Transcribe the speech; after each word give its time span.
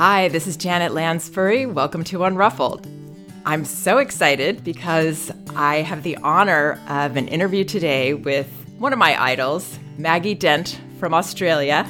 Hi, 0.00 0.28
this 0.28 0.46
is 0.46 0.56
Janet 0.56 0.94
Lansbury. 0.94 1.66
Welcome 1.66 2.04
to 2.04 2.20
Unruffled. 2.20 2.86
I'm 3.44 3.66
so 3.66 3.98
excited 3.98 4.64
because 4.64 5.30
I 5.54 5.82
have 5.82 6.04
the 6.04 6.16
honor 6.22 6.80
of 6.88 7.18
an 7.18 7.28
interview 7.28 7.64
today 7.64 8.14
with 8.14 8.48
one 8.78 8.94
of 8.94 8.98
my 8.98 9.22
idols, 9.22 9.78
Maggie 9.98 10.34
Dent 10.34 10.80
from 10.98 11.12
Australia. 11.12 11.86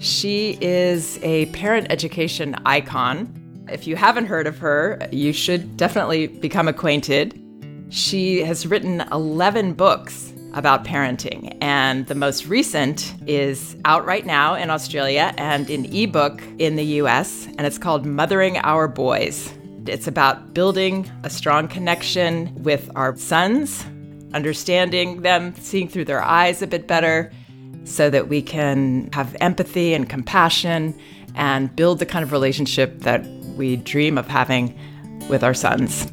She 0.00 0.58
is 0.60 1.22
a 1.22 1.46
parent 1.52 1.86
education 1.90 2.56
icon. 2.66 3.32
If 3.70 3.86
you 3.86 3.94
haven't 3.94 4.26
heard 4.26 4.48
of 4.48 4.58
her, 4.58 4.98
you 5.12 5.32
should 5.32 5.76
definitely 5.76 6.26
become 6.26 6.66
acquainted. 6.66 7.40
She 7.88 8.42
has 8.42 8.66
written 8.66 9.02
11 9.12 9.74
books 9.74 10.32
about 10.58 10.84
parenting, 10.84 11.56
and 11.60 12.06
the 12.08 12.14
most 12.16 12.46
recent 12.46 13.14
is 13.26 13.76
out 13.84 14.04
right 14.04 14.26
now 14.26 14.54
in 14.54 14.70
Australia 14.70 15.32
and 15.38 15.70
in 15.70 15.84
ebook 15.94 16.42
in 16.58 16.74
the 16.74 16.84
US, 17.02 17.46
and 17.56 17.60
it's 17.60 17.78
called 17.78 18.04
Mothering 18.04 18.58
Our 18.58 18.88
Boys. 18.88 19.52
It's 19.86 20.08
about 20.08 20.54
building 20.54 21.10
a 21.22 21.30
strong 21.30 21.68
connection 21.68 22.52
with 22.62 22.90
our 22.96 23.16
sons, 23.16 23.86
understanding 24.34 25.22
them, 25.22 25.54
seeing 25.54 25.88
through 25.88 26.06
their 26.06 26.22
eyes 26.22 26.60
a 26.60 26.66
bit 26.66 26.88
better, 26.88 27.32
so 27.84 28.10
that 28.10 28.28
we 28.28 28.42
can 28.42 29.08
have 29.12 29.36
empathy 29.40 29.94
and 29.94 30.08
compassion 30.10 30.98
and 31.36 31.74
build 31.76 32.00
the 32.00 32.06
kind 32.06 32.24
of 32.24 32.32
relationship 32.32 32.98
that 33.00 33.24
we 33.56 33.76
dream 33.76 34.18
of 34.18 34.26
having 34.26 34.76
with 35.30 35.44
our 35.44 35.54
sons. 35.54 36.12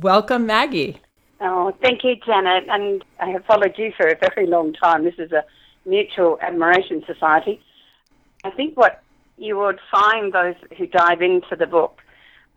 Welcome, 0.00 0.46
Maggie. 0.46 1.00
Oh, 1.40 1.74
thank 1.82 2.04
you, 2.04 2.14
Janet. 2.24 2.64
And 2.68 3.04
I 3.20 3.30
have 3.30 3.44
followed 3.46 3.74
you 3.76 3.92
for 3.96 4.06
a 4.06 4.16
very 4.16 4.46
long 4.46 4.72
time. 4.72 5.02
This 5.02 5.18
is 5.18 5.32
a 5.32 5.44
mutual 5.84 6.38
admiration 6.40 7.02
society. 7.04 7.60
I 8.44 8.50
think 8.50 8.76
what 8.76 9.02
you 9.38 9.58
would 9.58 9.80
find 9.90 10.32
those 10.32 10.54
who 10.76 10.86
dive 10.86 11.20
into 11.20 11.56
the 11.58 11.66
book 11.66 11.98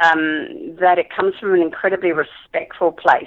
um, 0.01 0.75
that 0.79 0.99
it 0.99 1.07
comes 1.09 1.33
from 1.39 1.55
an 1.55 1.61
incredibly 1.61 2.11
respectful 2.11 2.91
place. 2.91 3.25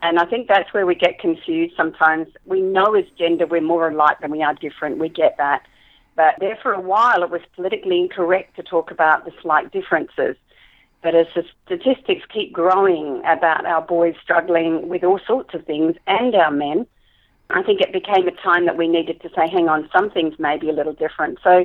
And 0.00 0.18
I 0.18 0.24
think 0.24 0.48
that's 0.48 0.72
where 0.72 0.86
we 0.86 0.94
get 0.94 1.18
confused 1.18 1.74
sometimes. 1.76 2.28
We 2.46 2.62
know 2.62 2.94
as 2.94 3.04
gender 3.18 3.46
we're 3.46 3.60
more 3.60 3.90
alike 3.90 4.20
than 4.22 4.30
we 4.30 4.42
are 4.42 4.54
different. 4.54 4.96
We 4.96 5.10
get 5.10 5.36
that. 5.36 5.64
But 6.16 6.36
there 6.40 6.58
for 6.62 6.72
a 6.72 6.80
while 6.80 7.22
it 7.22 7.28
was 7.28 7.42
politically 7.54 8.00
incorrect 8.00 8.56
to 8.56 8.62
talk 8.62 8.90
about 8.90 9.26
the 9.26 9.32
slight 9.42 9.70
differences. 9.70 10.36
But 11.02 11.14
as 11.14 11.26
the 11.34 11.44
statistics 11.64 12.24
keep 12.32 12.52
growing 12.52 13.22
about 13.24 13.64
our 13.66 13.82
boys 13.82 14.14
struggling 14.22 14.88
with 14.88 15.04
all 15.04 15.20
sorts 15.26 15.54
of 15.54 15.64
things 15.64 15.96
and 16.06 16.34
our 16.34 16.50
men, 16.50 16.86
I 17.50 17.62
think 17.62 17.80
it 17.80 17.92
became 17.92 18.26
a 18.26 18.32
time 18.42 18.66
that 18.66 18.76
we 18.76 18.88
needed 18.88 19.22
to 19.22 19.28
say, 19.30 19.48
hang 19.50 19.68
on, 19.68 19.88
some 19.92 20.10
things 20.10 20.34
may 20.38 20.58
be 20.58 20.68
a 20.68 20.72
little 20.72 20.92
different. 20.92 21.38
So, 21.42 21.64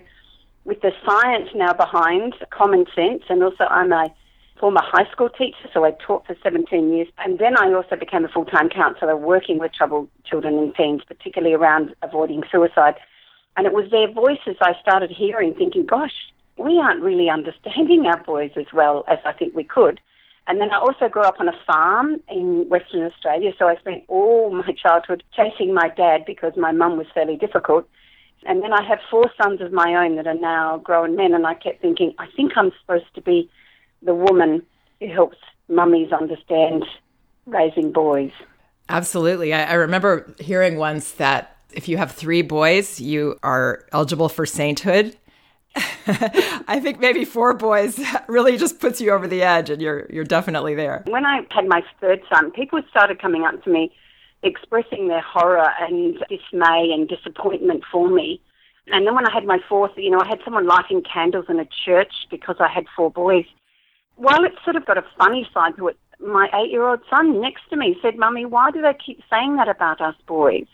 with 0.65 0.81
the 0.81 0.91
science 1.05 1.49
now 1.53 1.73
behind, 1.73 2.35
common 2.49 2.85
sense, 2.95 3.23
and 3.27 3.43
also 3.43 3.65
I'm 3.65 3.91
a 3.91 4.13
former 4.59 4.81
high 4.81 5.11
school 5.11 5.27
teacher, 5.27 5.67
so 5.73 5.83
I 5.83 5.91
taught 5.91 6.25
for 6.25 6.37
17 6.41 6.93
years. 6.93 7.09
And 7.17 7.37
then 7.37 7.57
I 7.57 7.73
also 7.73 7.97
became 7.97 8.23
a 8.23 8.29
full 8.29 8.45
time 8.45 8.69
counsellor 8.69 9.17
working 9.17 9.59
with 9.59 9.73
troubled 9.73 10.07
children 10.23 10.57
and 10.57 10.73
teens, 10.73 11.01
particularly 11.05 11.53
around 11.53 11.93
avoiding 12.01 12.43
suicide. 12.49 12.95
And 13.57 13.67
it 13.67 13.73
was 13.73 13.91
their 13.91 14.09
voices 14.09 14.55
I 14.61 14.73
started 14.81 15.11
hearing, 15.11 15.53
thinking, 15.53 15.85
gosh, 15.85 16.13
we 16.57 16.79
aren't 16.79 17.01
really 17.01 17.29
understanding 17.29 18.05
our 18.05 18.21
boys 18.23 18.51
as 18.55 18.65
well 18.73 19.03
as 19.07 19.19
I 19.25 19.33
think 19.33 19.55
we 19.55 19.63
could. 19.63 19.99
And 20.45 20.59
then 20.59 20.71
I 20.71 20.79
also 20.79 21.07
grew 21.07 21.21
up 21.21 21.39
on 21.39 21.47
a 21.47 21.57
farm 21.65 22.21
in 22.27 22.67
Western 22.67 23.03
Australia, 23.03 23.51
so 23.57 23.67
I 23.67 23.77
spent 23.77 24.03
all 24.07 24.53
my 24.53 24.73
childhood 24.73 25.23
chasing 25.35 25.73
my 25.73 25.89
dad 25.95 26.25
because 26.25 26.53
my 26.57 26.71
mum 26.71 26.97
was 26.97 27.07
fairly 27.13 27.37
difficult. 27.37 27.87
And 28.45 28.61
then 28.61 28.73
I 28.73 28.83
have 28.83 28.99
four 29.09 29.31
sons 29.41 29.61
of 29.61 29.71
my 29.71 29.95
own 29.95 30.17
that 30.17 30.27
are 30.27 30.33
now 30.33 30.77
grown 30.77 31.15
men, 31.15 31.33
and 31.33 31.47
I 31.47 31.53
kept 31.53 31.81
thinking, 31.81 32.13
I 32.19 32.27
think 32.35 32.51
I'm 32.57 32.71
supposed 32.81 33.13
to 33.15 33.21
be 33.21 33.49
the 34.01 34.13
woman 34.13 34.63
who 34.99 35.07
helps 35.07 35.37
mummies 35.69 36.11
understand 36.11 36.83
raising 37.45 37.93
boys. 37.93 38.31
Absolutely. 38.89 39.53
I, 39.53 39.63
I 39.63 39.73
remember 39.75 40.35
hearing 40.39 40.75
once 40.75 41.13
that 41.13 41.55
if 41.71 41.87
you 41.87 41.95
have 41.95 42.11
three 42.11 42.41
boys, 42.41 42.99
you 42.99 43.39
are 43.43 43.85
eligible 43.93 44.27
for 44.27 44.45
sainthood. 44.45 45.15
I 45.75 46.79
think 46.81 46.99
maybe 46.99 47.25
four 47.25 47.53
boys 47.53 47.99
really 48.27 48.57
just 48.57 48.79
puts 48.79 49.01
you 49.01 49.11
over 49.11 49.27
the 49.27 49.41
edge, 49.41 49.69
and 49.69 49.81
you're 49.81 50.05
you're 50.09 50.23
definitely 50.23 50.75
there. 50.75 51.03
When 51.07 51.25
I 51.25 51.41
had 51.49 51.67
my 51.67 51.81
third 51.99 52.21
son, 52.33 52.51
people 52.51 52.81
started 52.89 53.21
coming 53.21 53.43
up 53.43 53.63
to 53.63 53.69
me, 53.69 53.91
expressing 54.43 55.07
their 55.07 55.21
horror 55.21 55.69
and 55.79 56.15
dismay 56.29 56.91
and 56.93 57.07
disappointment 57.07 57.83
for 57.91 58.09
me. 58.09 58.41
And 58.87 59.07
then 59.07 59.15
when 59.15 59.25
I 59.25 59.33
had 59.33 59.45
my 59.45 59.59
fourth, 59.69 59.91
you 59.95 60.09
know, 60.09 60.19
I 60.19 60.27
had 60.27 60.39
someone 60.43 60.67
lighting 60.67 61.01
candles 61.01 61.45
in 61.47 61.59
a 61.59 61.67
church 61.85 62.13
because 62.29 62.57
I 62.59 62.67
had 62.67 62.85
four 62.95 63.09
boys. 63.09 63.45
While 64.15 64.43
it's 64.43 64.61
sort 64.63 64.75
of 64.75 64.85
got 64.85 64.97
a 64.97 65.05
funny 65.17 65.47
side 65.53 65.77
to 65.77 65.87
it, 65.87 65.97
my 66.19 66.49
eight-year-old 66.53 66.99
son 67.09 67.41
next 67.41 67.63
to 67.69 67.77
me 67.77 67.97
said, 68.01 68.17
"Mummy, 68.17 68.45
why 68.45 68.71
do 68.71 68.81
they 68.81 68.93
keep 68.93 69.21
saying 69.29 69.55
that 69.55 69.69
about 69.69 70.01
us 70.01 70.15
boys?" 70.27 70.67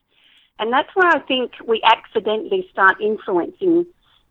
And 0.58 0.74
that's 0.74 0.94
where 0.94 1.08
I 1.08 1.20
think 1.20 1.54
we 1.66 1.82
accidentally 1.84 2.68
start 2.70 3.00
influencing 3.00 3.86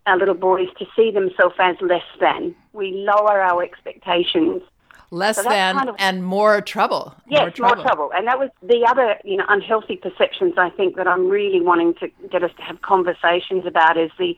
our 0.08 0.18
little 0.18 0.34
boys 0.34 0.68
to 0.78 0.86
see 0.96 1.10
themselves 1.10 1.54
as 1.58 1.76
less 1.80 2.02
than. 2.20 2.54
We 2.72 2.92
lower 2.92 3.40
our 3.40 3.62
expectations. 3.62 4.62
Less 5.10 5.36
so 5.36 5.42
than 5.44 5.76
kind 5.76 5.88
of, 5.88 5.96
and 5.98 6.24
more 6.24 6.60
trouble. 6.60 7.14
Yes, 7.28 7.40
more 7.40 7.50
trouble. 7.50 7.76
more 7.76 7.84
trouble. 7.84 8.10
And 8.14 8.26
that 8.26 8.38
was 8.38 8.50
the 8.62 8.86
other, 8.88 9.16
you 9.24 9.36
know, 9.36 9.44
unhealthy 9.48 9.96
perceptions 9.96 10.54
I 10.58 10.70
think 10.70 10.96
that 10.96 11.06
I'm 11.06 11.28
really 11.28 11.60
wanting 11.60 11.94
to 11.94 12.08
get 12.30 12.42
us 12.42 12.50
to 12.56 12.62
have 12.62 12.82
conversations 12.82 13.64
about 13.66 13.96
is 13.96 14.10
the 14.18 14.36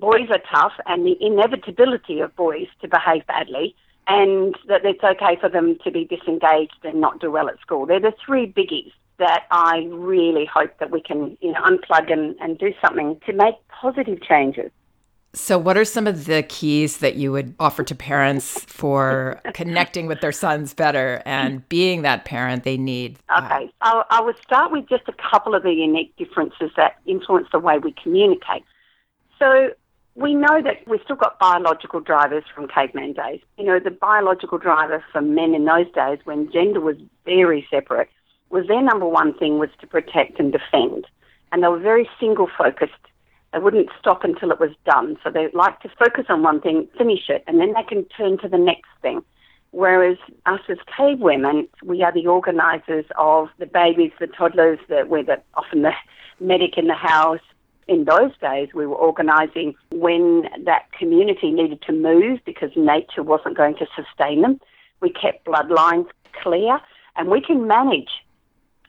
boys 0.00 0.28
are 0.30 0.40
tough 0.52 0.72
and 0.86 1.06
the 1.06 1.16
inevitability 1.20 2.20
of 2.20 2.34
boys 2.34 2.66
to 2.80 2.88
behave 2.88 3.26
badly 3.26 3.76
and 4.08 4.56
that 4.66 4.84
it's 4.84 5.04
okay 5.04 5.36
for 5.40 5.48
them 5.48 5.78
to 5.84 5.90
be 5.90 6.04
disengaged 6.04 6.78
and 6.82 7.00
not 7.00 7.20
do 7.20 7.30
well 7.30 7.48
at 7.48 7.60
school. 7.60 7.86
They're 7.86 8.00
the 8.00 8.14
three 8.24 8.50
biggies 8.50 8.92
that 9.18 9.44
I 9.50 9.86
really 9.90 10.46
hope 10.46 10.78
that 10.78 10.90
we 10.90 11.00
can, 11.00 11.36
you 11.40 11.52
know, 11.52 11.60
unplug 11.62 12.10
and, 12.10 12.36
and 12.40 12.56
do 12.58 12.72
something 12.80 13.20
to 13.26 13.32
make 13.32 13.54
positive 13.68 14.22
changes. 14.22 14.70
So, 15.34 15.58
what 15.58 15.76
are 15.76 15.84
some 15.84 16.06
of 16.06 16.24
the 16.24 16.42
keys 16.42 16.98
that 16.98 17.16
you 17.16 17.30
would 17.32 17.54
offer 17.60 17.82
to 17.84 17.94
parents 17.94 18.64
for 18.64 19.40
connecting 19.54 20.06
with 20.06 20.20
their 20.20 20.32
sons 20.32 20.72
better 20.72 21.22
and 21.26 21.68
being 21.68 22.02
that 22.02 22.24
parent 22.24 22.64
they 22.64 22.78
need? 22.78 23.18
Okay, 23.36 23.70
I, 23.82 24.02
I 24.10 24.20
would 24.22 24.36
start 24.42 24.72
with 24.72 24.88
just 24.88 25.04
a 25.06 25.12
couple 25.30 25.54
of 25.54 25.62
the 25.62 25.72
unique 25.72 26.16
differences 26.16 26.70
that 26.76 26.96
influence 27.04 27.48
the 27.52 27.58
way 27.58 27.78
we 27.78 27.92
communicate. 28.02 28.64
So, 29.38 29.70
we 30.14 30.34
know 30.34 30.62
that 30.62 30.88
we've 30.88 31.00
still 31.04 31.16
got 31.16 31.38
biological 31.38 32.00
drivers 32.00 32.44
from 32.54 32.66
caveman 32.66 33.12
days. 33.12 33.40
You 33.58 33.66
know, 33.66 33.78
the 33.78 33.90
biological 33.90 34.56
driver 34.58 35.04
for 35.12 35.20
men 35.20 35.54
in 35.54 35.66
those 35.66 35.90
days, 35.94 36.18
when 36.24 36.50
gender 36.50 36.80
was 36.80 36.96
very 37.26 37.66
separate, 37.70 38.08
was 38.50 38.66
their 38.66 38.82
number 38.82 39.06
one 39.06 39.34
thing 39.34 39.58
was 39.58 39.68
to 39.80 39.86
protect 39.86 40.40
and 40.40 40.50
defend. 40.50 41.06
And 41.52 41.62
they 41.62 41.68
were 41.68 41.78
very 41.78 42.08
single 42.18 42.48
focused 42.56 42.92
they 43.52 43.58
wouldn't 43.58 43.88
stop 43.98 44.24
until 44.24 44.50
it 44.50 44.60
was 44.60 44.70
done. 44.84 45.16
So 45.24 45.30
they 45.30 45.48
like 45.52 45.80
to 45.80 45.88
focus 45.98 46.26
on 46.28 46.42
one 46.42 46.60
thing, 46.60 46.88
finish 46.96 47.28
it, 47.28 47.44
and 47.46 47.60
then 47.60 47.72
they 47.72 47.82
can 47.82 48.04
turn 48.16 48.38
to 48.38 48.48
the 48.48 48.58
next 48.58 48.90
thing. 49.00 49.22
Whereas 49.70 50.16
us 50.46 50.60
as 50.68 50.78
cave 50.96 51.18
women, 51.20 51.68
we 51.84 52.02
are 52.02 52.12
the 52.12 52.26
organisers 52.26 53.04
of 53.18 53.48
the 53.58 53.66
babies, 53.66 54.12
the 54.18 54.26
toddlers, 54.26 54.78
the, 54.88 55.04
we're 55.06 55.24
the, 55.24 55.42
often 55.54 55.82
the 55.82 55.92
medic 56.40 56.78
in 56.78 56.86
the 56.86 56.94
house. 56.94 57.40
In 57.86 58.04
those 58.04 58.36
days, 58.38 58.68
we 58.74 58.86
were 58.86 58.96
organising 58.96 59.74
when 59.90 60.44
that 60.64 60.92
community 60.92 61.50
needed 61.50 61.80
to 61.82 61.92
move 61.92 62.40
because 62.44 62.70
nature 62.76 63.22
wasn't 63.22 63.56
going 63.56 63.76
to 63.76 63.86
sustain 63.96 64.42
them. 64.42 64.60
We 65.00 65.10
kept 65.10 65.46
bloodlines 65.46 66.08
clear, 66.42 66.80
and 67.16 67.28
we 67.28 67.40
can 67.40 67.66
manage 67.66 68.10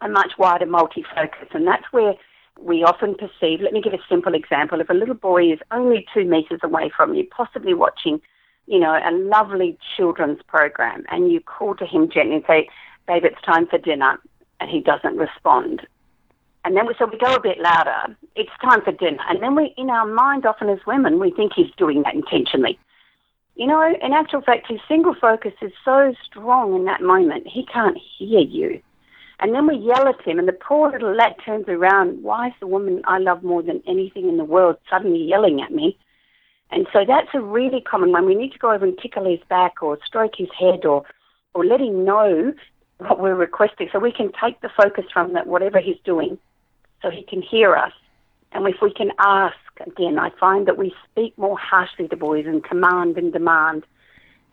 a 0.02 0.10
much 0.10 0.34
wider 0.38 0.66
multi 0.66 1.06
focus, 1.16 1.48
and 1.54 1.66
that's 1.68 1.86
where 1.92 2.14
we 2.62 2.84
often 2.84 3.16
perceive, 3.16 3.62
let 3.62 3.74
me 3.74 3.82
give 3.82 3.94
a 3.94 4.00
simple 4.08 4.34
example. 4.34 4.82
If 4.82 4.90
a 4.90 4.94
little 4.94 5.16
boy 5.16 5.52
is 5.52 5.60
only 5.72 6.06
two 6.14 6.26
metres 6.26 6.60
away 6.64 6.92
from 6.96 7.14
you, 7.14 7.26
possibly 7.26 7.74
watching, 7.74 8.22
you 8.68 8.80
know, 8.80 8.94
a 8.94 9.12
lovely 9.12 9.78
children's 9.96 10.42
program, 10.48 11.04
and 11.10 11.32
you 11.32 11.40
call 11.42 11.76
to 11.76 11.86
him 11.86 12.10
gently 12.10 12.36
and 12.36 12.44
say, 12.48 12.70
babe, 13.08 13.24
it's 13.26 13.42
time 13.42 13.68
for 13.68 13.78
dinner, 13.78 14.20
and 14.60 14.70
he 14.70 14.82
doesn't 14.82 15.18
respond. 15.18 15.88
And 16.66 16.76
then 16.76 16.86
we, 16.86 16.94
so 17.00 17.06
we 17.06 17.18
go 17.18 17.34
a 17.34 17.42
bit 17.42 17.60
louder, 17.60 18.16
it's 18.36 18.52
time 18.62 18.82
for 18.84 18.92
dinner. 18.92 19.24
And 19.30 19.42
then 19.42 19.56
we, 19.56 19.74
in 19.78 19.90
our 19.90 20.06
mind, 20.06 20.46
often 20.46 20.70
as 20.70 20.80
women, 20.86 21.20
we 21.20 21.32
think 21.32 21.54
he's 21.56 21.72
doing 21.78 22.04
that 22.04 22.14
intentionally. 22.14 22.78
You 23.56 23.68
know, 23.68 23.94
in 24.02 24.14
actual 24.14 24.42
fact, 24.42 24.68
his 24.70 24.80
single 24.88 25.16
focus 25.16 25.54
is 25.62 25.72
so 25.84 26.14
strong 26.26 26.76
in 26.76 26.86
that 26.86 27.02
moment, 27.02 27.48
he 27.48 27.66
can't 27.66 27.98
hear 28.18 28.40
you. 28.40 28.82
And 29.40 29.54
then 29.54 29.68
we 29.68 29.76
yell 29.76 30.08
at 30.08 30.22
him, 30.22 30.38
and 30.40 30.48
the 30.48 30.54
poor 30.54 30.92
little 30.92 31.14
lad 31.14 31.36
turns 31.46 31.68
around. 31.68 32.24
Why 32.24 32.48
is 32.48 32.54
the 32.60 32.68
woman 32.68 33.02
I 33.06 33.20
love 33.20 33.44
more 33.44 33.64
than 33.64 33.82
anything 33.88 34.28
in 34.28 34.38
the 34.38 34.44
world 34.44 34.78
suddenly 34.90 35.24
yelling 35.24 35.62
at 35.62 35.72
me? 35.72 35.98
And 36.72 36.88
so 36.92 37.06
that's 37.08 37.30
a 37.34 37.42
really 37.42 37.82
common 37.82 38.12
one. 38.12 38.26
We 38.26 38.36
need 38.36 38.52
to 38.52 38.60
go 38.60 38.72
over 38.72 38.86
and 38.86 38.98
tickle 38.98 39.26
his 39.26 39.40
back 39.50 39.82
or 39.82 39.98
stroke 40.06 40.34
his 40.38 40.50
head 40.58 40.86
or, 40.86 41.04
or 41.54 41.66
let 41.66 41.80
him 41.80 42.04
know 42.04 42.54
what 42.98 43.20
we're 43.20 43.34
requesting 43.34 43.90
so 43.92 44.00
we 44.00 44.12
can 44.12 44.32
take 44.44 44.60
the 44.62 44.70
focus 44.76 45.06
from 45.12 45.34
that, 45.34 45.48
whatever 45.48 45.80
he's 45.80 45.98
doing, 46.04 46.38
so 47.02 47.10
he 47.10 47.24
can 47.24 47.42
hear 47.42 47.76
us. 47.76 47.94
And 48.52 48.68
if 48.68 48.82
we 48.82 48.94
can 48.94 49.12
ask 49.20 49.56
Again, 49.86 50.20
I 50.20 50.30
find 50.40 50.68
that 50.68 50.78
we 50.78 50.94
speak 51.10 51.38
more 51.38 51.58
harshly 51.58 52.08
to 52.10 52.18
boys 52.18 52.46
and 52.46 52.64
command 52.64 53.18
and 53.18 53.32
demand, 53.32 53.86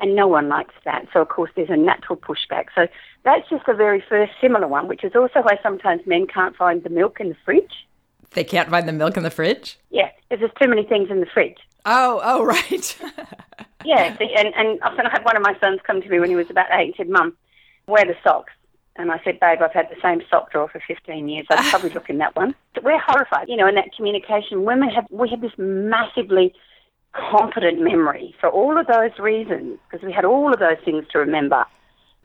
and 0.01 0.15
no 0.15 0.27
one 0.27 0.49
likes 0.49 0.75
that. 0.85 1.07
So, 1.13 1.21
of 1.21 1.29
course, 1.29 1.51
there's 1.57 1.71
a 1.71 1.77
natural 1.77 2.17
pushback. 2.17 2.67
So, 2.75 2.87
that's 3.25 3.49
just 3.49 3.67
the 3.67 3.75
very 3.75 4.03
first 4.09 4.33
similar 4.41 4.69
one, 4.69 4.89
which 4.89 5.05
is 5.05 5.13
also 5.15 5.41
why 5.43 5.59
sometimes 5.63 6.03
men 6.07 6.27
can't 6.27 6.57
find 6.57 6.83
the 6.83 6.91
milk 6.91 7.19
in 7.21 7.31
the 7.31 7.37
fridge. 7.45 7.87
They 8.33 8.45
can't 8.45 8.69
find 8.69 8.89
the 8.89 8.93
milk 8.93 9.17
in 9.17 9.23
the 9.23 9.31
fridge? 9.31 9.79
Yeah, 9.91 10.11
because 10.29 10.41
there's 10.41 10.53
too 10.61 10.69
many 10.69 10.85
things 10.85 11.11
in 11.11 11.21
the 11.21 11.27
fridge. 11.27 11.59
Oh, 11.85 12.21
oh, 12.23 12.45
right. 12.45 12.99
yeah, 13.85 14.17
and, 14.21 14.55
and 14.55 14.83
often 14.83 15.07
I 15.07 15.11
had 15.11 15.25
one 15.25 15.37
of 15.37 15.43
my 15.43 15.57
sons 15.61 15.81
come 15.87 16.03
to 16.03 16.09
me 16.09 16.19
when 16.19 16.29
he 16.29 16.37
was 16.37 16.51
about 16.51 16.67
eight 16.73 16.87
and 16.87 16.95
said, 16.97 17.09
Mum, 17.09 17.37
where 17.87 18.03
are 18.03 18.07
the 18.07 18.17
socks? 18.23 18.53
And 18.99 19.13
I 19.13 19.21
said, 19.25 19.39
babe, 19.41 19.59
I've 19.61 19.73
had 19.73 19.89
the 19.91 20.01
same 20.03 20.23
sock 20.31 20.51
drawer 20.51 20.69
for 20.69 20.83
15 20.87 21.29
years. 21.29 21.47
I'd 21.51 21.71
probably 21.71 21.91
look 21.91 22.09
in 22.09 22.19
that 22.19 22.35
one. 22.35 22.55
But 22.75 22.83
we're 22.83 22.99
horrified, 22.99 23.49
you 23.49 23.57
know, 23.57 23.69
in 23.69 23.75
that 23.75 23.95
communication. 23.95 24.65
Women 24.65 24.89
have, 24.89 25.07
we 25.11 25.29
have 25.29 25.43
this 25.43 25.53
massively 25.59 26.55
competent 27.17 27.81
memory 27.81 28.35
for 28.41 28.49
all 28.49 28.79
of 28.79 28.87
those 28.87 29.19
reasons 29.19 29.79
because 29.89 30.05
we 30.05 30.13
had 30.13 30.25
all 30.25 30.53
of 30.53 30.59
those 30.59 30.79
things 30.85 31.05
to 31.13 31.19
remember. 31.19 31.65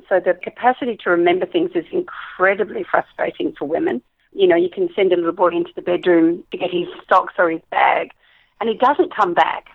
So 0.10 0.20
the 0.20 0.34
capacity 0.34 0.98
to 1.04 1.10
remember 1.10 1.46
things 1.46 1.72
is 1.76 1.86
incredibly 1.92 2.84
frustrating 2.84 3.54
for 3.58 3.66
women. 3.66 4.02
You 4.34 4.48
know, 4.48 4.56
you 4.56 4.70
can 4.70 4.90
send 4.96 5.14
a 5.14 5.16
little 5.16 5.32
boy 5.32 5.50
into 5.50 5.72
the 5.76 5.82
bedroom 5.82 6.44
to 6.52 6.58
get 6.58 6.72
his 6.72 6.88
socks 7.08 7.34
or 7.38 7.50
his 7.50 7.62
bag, 7.70 8.12
and 8.60 8.70
he 8.70 8.76
doesn't 8.76 9.16
come 9.16 9.34
back. 9.34 9.68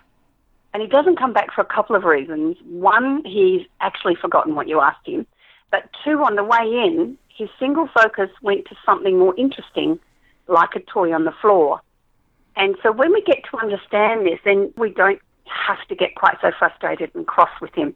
And 0.73 0.81
he 0.81 0.87
doesn't 0.87 1.17
come 1.17 1.33
back 1.33 1.53
for 1.53 1.61
a 1.61 1.65
couple 1.65 1.95
of 1.95 2.03
reasons. 2.03 2.57
One, 2.65 3.23
he's 3.25 3.61
actually 3.81 4.15
forgotten 4.15 4.53
what 4.53 4.67
you 4.67 4.81
asked 4.81 5.07
him. 5.07 5.25
But 5.71 5.89
two, 6.03 6.23
on 6.23 6.35
the 6.35 6.43
way 6.43 6.83
in, 6.85 7.17
his 7.35 7.49
single 7.59 7.89
focus 7.93 8.29
went 8.41 8.65
to 8.65 8.75
something 8.85 9.17
more 9.17 9.33
interesting, 9.37 9.99
like 10.47 10.75
a 10.75 10.79
toy 10.79 11.13
on 11.13 11.25
the 11.25 11.33
floor. 11.41 11.81
And 12.57 12.75
so 12.81 12.91
when 12.91 13.13
we 13.13 13.21
get 13.21 13.43
to 13.51 13.57
understand 13.57 14.25
this, 14.25 14.39
then 14.43 14.73
we 14.77 14.89
don't 14.89 15.21
have 15.45 15.87
to 15.89 15.95
get 15.95 16.15
quite 16.15 16.37
so 16.41 16.51
frustrated 16.57 17.11
and 17.13 17.25
cross 17.25 17.51
with 17.61 17.73
him 17.75 17.95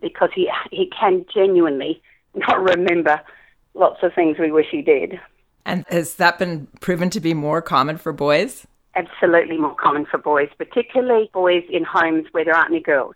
because 0.00 0.30
he, 0.34 0.50
he 0.70 0.90
can 0.98 1.26
genuinely 1.32 2.02
not 2.34 2.60
remember 2.60 3.20
lots 3.74 4.02
of 4.02 4.14
things 4.14 4.38
we 4.38 4.50
wish 4.50 4.66
he 4.70 4.80
did. 4.80 5.20
And 5.66 5.84
has 5.88 6.14
that 6.14 6.38
been 6.38 6.68
proven 6.80 7.10
to 7.10 7.20
be 7.20 7.34
more 7.34 7.60
common 7.60 7.98
for 7.98 8.12
boys? 8.12 8.66
Absolutely 8.96 9.58
more 9.58 9.74
common 9.74 10.06
for 10.06 10.16
boys, 10.16 10.48
particularly 10.56 11.30
boys 11.34 11.62
in 11.70 11.84
homes 11.84 12.26
where 12.32 12.44
there 12.44 12.56
aren't 12.56 12.70
any 12.70 12.80
girls. 12.80 13.14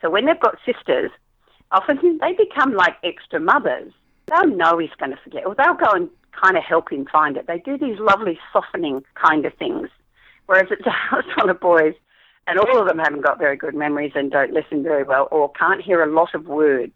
So 0.00 0.08
when 0.08 0.24
they've 0.24 0.40
got 0.40 0.56
sisters, 0.64 1.10
often 1.70 2.18
they 2.20 2.32
become 2.32 2.72
like 2.72 2.96
extra 3.04 3.38
mothers. 3.38 3.92
They'll 4.26 4.46
know 4.46 4.78
he's 4.78 4.90
going 4.98 5.10
to 5.10 5.18
forget, 5.22 5.44
or 5.46 5.54
they'll 5.54 5.74
go 5.74 5.90
and 5.90 6.08
kind 6.42 6.56
of 6.56 6.64
help 6.64 6.90
him 6.90 7.06
find 7.12 7.36
it. 7.36 7.46
They 7.46 7.58
do 7.58 7.76
these 7.76 7.98
lovely 8.00 8.38
softening 8.52 9.04
kind 9.14 9.44
of 9.44 9.52
things. 9.54 9.88
Whereas 10.46 10.68
it's 10.70 10.86
a 10.86 10.90
house 10.90 11.24
full 11.38 11.50
of 11.50 11.60
boys, 11.60 11.94
and 12.46 12.58
all 12.58 12.80
of 12.80 12.88
them 12.88 12.98
haven't 12.98 13.22
got 13.22 13.38
very 13.38 13.56
good 13.56 13.74
memories 13.74 14.12
and 14.14 14.30
don't 14.30 14.52
listen 14.52 14.82
very 14.82 15.04
well, 15.04 15.28
or 15.30 15.50
can't 15.52 15.80
hear 15.80 16.02
a 16.02 16.12
lot 16.12 16.34
of 16.34 16.46
words, 16.46 16.94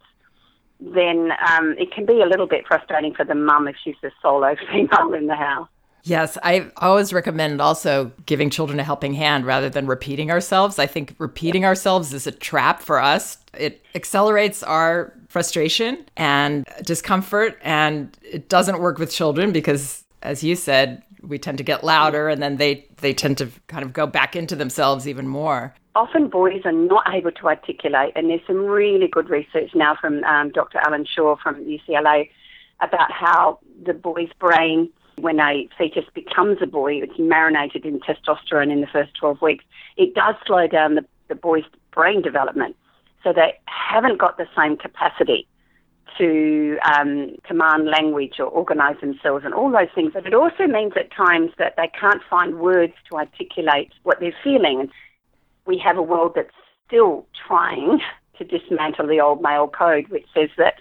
then 0.81 1.31
um, 1.49 1.75
it 1.79 1.93
can 1.93 2.05
be 2.05 2.21
a 2.21 2.27
little 2.27 2.47
bit 2.47 2.67
frustrating 2.67 3.15
for 3.15 3.25
the 3.25 3.35
mum 3.35 3.69
if 3.69 3.77
she's 3.83 3.97
the 4.03 4.11
solo 4.21 4.57
female 4.73 5.15
in 5.15 5.27
the 5.27 5.37
house. 5.37 5.69
Yes, 6.03 6.39
I 6.45 6.71
always 6.77 7.13
recommend 7.13 7.61
also 7.61 8.13
giving 8.27 8.49
children 8.49 8.79
a 8.79 8.85
helping 8.85 9.15
hand 9.15 9.45
rather 9.45 9.69
than 9.69 9.89
repeating 9.89 10.31
ourselves. 10.31 10.79
I 10.79 10.87
think 10.87 11.17
repeating 11.19 11.65
ourselves 11.65 12.13
is 12.13 12.29
a 12.29 12.31
trap 12.31 12.81
for 12.81 13.03
us. 13.03 13.39
It 13.59 13.85
accelerates 13.93 14.63
our 14.63 15.13
frustration 15.29 16.07
and 16.17 16.65
discomfort, 16.85 17.59
and 17.61 18.17
it 18.23 18.49
doesn't 18.49 18.79
work 18.79 18.99
with 18.99 19.11
children 19.11 19.51
because, 19.51 20.05
as 20.23 20.45
you 20.45 20.55
said, 20.55 21.03
we 21.27 21.39
tend 21.39 21.59
to 21.59 21.65
get 21.65 21.85
louder 21.85 22.29
and 22.29 22.43
then 22.43 22.57
they, 22.57 22.87
they 22.99 23.13
tend 23.13 23.39
to 23.39 23.51
kind 23.67 23.85
of 23.85 23.93
go 23.93 24.07
back 24.07 24.37
into 24.37 24.57
themselves 24.57 25.09
even 25.09 25.27
more. 25.27 25.75
Often 25.95 26.29
boys 26.29 26.63
are 26.65 26.73
not 26.73 27.05
able 27.13 27.33
to 27.33 27.47
articulate, 27.47 28.13
and 28.15 28.29
there's 28.29 28.43
some 28.47 28.67
really 28.67 29.09
good 29.09 29.31
research 29.31 29.71
now 29.75 29.97
from 29.99 30.23
um, 30.25 30.51
Dr. 30.51 30.79
Allan 30.79 31.07
Schore 31.07 31.39
from 31.43 31.65
UCLA 31.65 32.29
about 32.81 33.11
how 33.11 33.59
the 33.83 33.95
boy's 33.95 34.29
brain 34.39 34.91
when 35.19 35.41
a 35.41 35.67
fetus 35.79 36.05
becomes 36.15 36.59
a 36.61 36.67
boy, 36.67 36.97
it's 36.97 37.19
marinated 37.19 37.87
in 37.87 38.01
testosterone 38.01 38.71
in 38.71 38.83
the 38.83 38.87
first 38.87 39.15
12 39.15 39.41
weeks. 39.41 39.65
It 39.97 40.15
does 40.15 40.35
slow 40.47 40.67
down 40.67 40.97
the, 40.97 41.07
the 41.29 41.35
boy's 41.35 41.65
brain 41.93 42.21
development. 42.21 42.77
So 43.25 43.33
they 43.33 43.55
haven't 43.65 44.19
got 44.19 44.37
the 44.37 44.47
same 44.55 44.77
capacity 44.77 45.49
to 46.19 46.79
um, 46.97 47.37
command 47.45 47.87
language 47.87 48.35
or 48.39 48.47
organize 48.47 48.97
themselves 49.01 49.45
and 49.45 49.55
all 49.55 49.71
those 49.71 49.89
things. 49.95 50.13
But 50.15 50.27
it 50.27 50.35
also 50.35 50.67
means 50.67 50.93
at 50.97 51.11
times 51.13 51.51
that 51.59 51.75
they 51.77 51.91
can't 51.99 52.23
find 52.29 52.59
words 52.59 52.95
to 53.11 53.17
articulate 53.17 53.93
what 54.03 54.21
they're 54.21 54.37
feeling. 54.43 54.91
We 55.67 55.79
have 55.85 55.97
a 55.97 56.03
world 56.03 56.33
that's 56.35 56.51
still 56.87 57.27
trying 57.47 58.01
to 58.39 58.45
dismantle 58.45 59.07
the 59.07 59.21
old 59.21 59.43
male 59.43 59.69
code, 59.69 60.09
which 60.09 60.27
says 60.35 60.51
that 60.59 60.75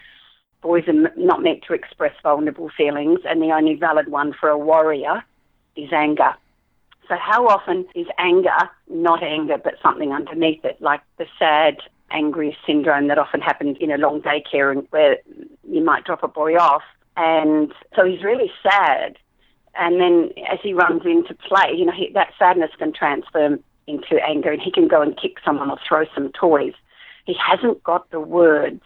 boys 0.62 0.84
are 0.88 1.12
not 1.16 1.44
meant 1.44 1.64
to 1.68 1.74
express 1.74 2.14
vulnerable 2.24 2.70
feelings, 2.76 3.20
and 3.26 3.42
the 3.42 3.52
only 3.52 3.76
valid 3.76 4.10
one 4.10 4.34
for 4.34 4.50
a 4.50 4.58
warrior 4.58 5.24
is 5.76 5.92
anger. 5.92 6.34
So, 7.08 7.16
how 7.20 7.48
often 7.48 7.86
is 7.94 8.08
anger 8.18 8.70
not 8.90 9.22
anger 9.22 9.58
but 9.64 9.76
something 9.82 10.12
underneath 10.12 10.66
it, 10.66 10.82
like 10.82 11.02
the 11.18 11.26
sad, 11.38 11.78
angry 12.12 12.58
syndrome 12.66 13.08
that 13.08 13.18
often 13.18 13.42
happens 13.42 13.78
in 13.80 13.92
a 13.92 13.98
long 13.98 14.22
daycare 14.22 14.86
where 14.90 15.18
you 15.70 15.84
might 15.84 16.04
drop 16.04 16.24
a 16.24 16.28
boy 16.28 16.56
off? 16.56 16.84
And 17.18 17.74
so 17.96 18.06
he's 18.06 18.24
really 18.24 18.52
sad. 18.62 19.18
And 19.76 20.00
then 20.00 20.32
as 20.50 20.60
he 20.64 20.74
runs 20.74 21.02
into 21.06 21.34
play, 21.34 21.74
you 21.76 21.86
know, 21.86 21.92
he, 21.92 22.12
that 22.14 22.34
sadness 22.40 22.72
can 22.78 22.94
transfer 22.94 23.58
into 23.88 24.16
anger 24.28 24.52
and 24.52 24.62
he 24.62 24.72
can 24.72 24.88
go 24.88 25.02
and 25.02 25.20
kick 25.20 25.38
someone 25.44 25.70
or 25.70 25.78
throw 25.88 26.06
some 26.14 26.32
toys. 26.32 26.74
He 27.26 27.36
hasn't 27.36 27.84
got 27.84 28.10
the 28.12 28.20
words 28.20 28.82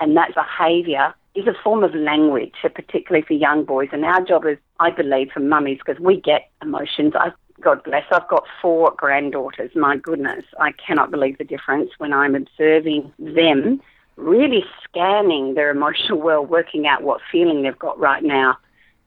and 0.00 0.16
that 0.16 0.34
behaviour 0.34 1.14
is 1.34 1.46
a 1.46 1.54
form 1.62 1.82
of 1.82 1.94
language, 1.94 2.54
particularly 2.62 3.24
for 3.26 3.34
young 3.34 3.64
boys. 3.64 3.88
And 3.92 4.04
our 4.04 4.20
job 4.22 4.46
is, 4.46 4.58
I 4.78 4.90
believe, 4.90 5.30
for 5.32 5.40
mummies, 5.40 5.78
because 5.84 6.00
we 6.00 6.20
get 6.20 6.50
emotions. 6.62 7.14
I, 7.18 7.32
God 7.60 7.82
bless, 7.82 8.04
I've 8.10 8.28
got 8.28 8.44
four 8.60 8.92
granddaughters. 8.96 9.70
My 9.74 9.96
goodness, 9.96 10.44
I 10.60 10.72
cannot 10.72 11.10
believe 11.10 11.38
the 11.38 11.44
difference 11.44 11.90
when 11.98 12.12
I'm 12.12 12.34
observing 12.34 13.12
them 13.18 13.80
really 14.16 14.64
scanning 14.82 15.54
their 15.54 15.70
emotional 15.70 16.20
world, 16.20 16.48
working 16.48 16.86
out 16.86 17.02
what 17.02 17.20
feeling 17.30 17.62
they've 17.62 17.78
got 17.78 17.98
right 17.98 18.22
now. 18.22 18.56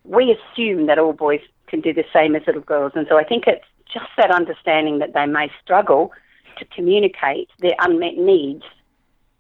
We 0.04 0.32
assume 0.36 0.88
that 0.88 1.00
all 1.00 1.14
boys 1.14 1.42
can 1.68 1.82
do 1.82 1.94
the 1.94 2.06
same 2.14 2.36
as 2.36 2.44
little 2.48 2.62
girls. 2.62 2.94
And 2.96 3.06
so 3.10 3.18
I 3.18 3.24
think 3.24 3.46
it's 3.48 3.66
just 3.92 4.08
that 4.18 4.32
understanding 4.32 5.00
that 5.00 5.14
they 5.14 5.26
may 5.26 5.52
struggle 5.62 6.12
to 6.58 6.66
communicate 6.66 7.50
their 7.60 7.76
unmet 7.80 8.18
needs 8.18 8.64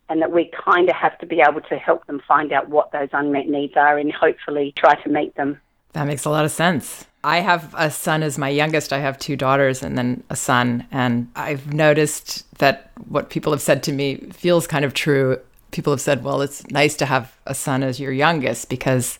and 0.09 0.21
that 0.21 0.31
we 0.31 0.51
kind 0.65 0.89
of 0.89 0.95
have 0.95 1.17
to 1.19 1.25
be 1.25 1.41
able 1.41 1.61
to 1.61 1.77
help 1.77 2.05
them 2.07 2.21
find 2.27 2.53
out 2.53 2.69
what 2.69 2.91
those 2.91 3.09
unmet 3.11 3.47
needs 3.47 3.73
are 3.75 3.97
and 3.97 4.11
hopefully 4.11 4.73
try 4.77 4.95
to 5.03 5.09
meet 5.09 5.35
them. 5.35 5.59
That 5.93 6.05
makes 6.05 6.25
a 6.25 6.29
lot 6.29 6.45
of 6.45 6.51
sense. 6.51 7.05
I 7.23 7.39
have 7.39 7.73
a 7.77 7.91
son 7.91 8.23
as 8.23 8.37
my 8.37 8.49
youngest. 8.49 8.93
I 8.93 8.99
have 8.99 9.17
two 9.17 9.35
daughters 9.35 9.83
and 9.83 9.97
then 9.97 10.23
a 10.29 10.35
son. 10.35 10.87
And 10.91 11.29
I've 11.35 11.73
noticed 11.73 12.45
that 12.59 12.91
what 13.07 13.29
people 13.29 13.51
have 13.51 13.61
said 13.61 13.83
to 13.83 13.91
me 13.91 14.15
feels 14.31 14.67
kind 14.67 14.85
of 14.85 14.93
true. 14.93 15.39
People 15.71 15.93
have 15.93 16.01
said, 16.01 16.23
well, 16.23 16.41
it's 16.41 16.65
nice 16.71 16.95
to 16.97 17.05
have 17.05 17.37
a 17.45 17.53
son 17.53 17.83
as 17.83 17.99
your 17.99 18.11
youngest 18.11 18.69
because 18.69 19.19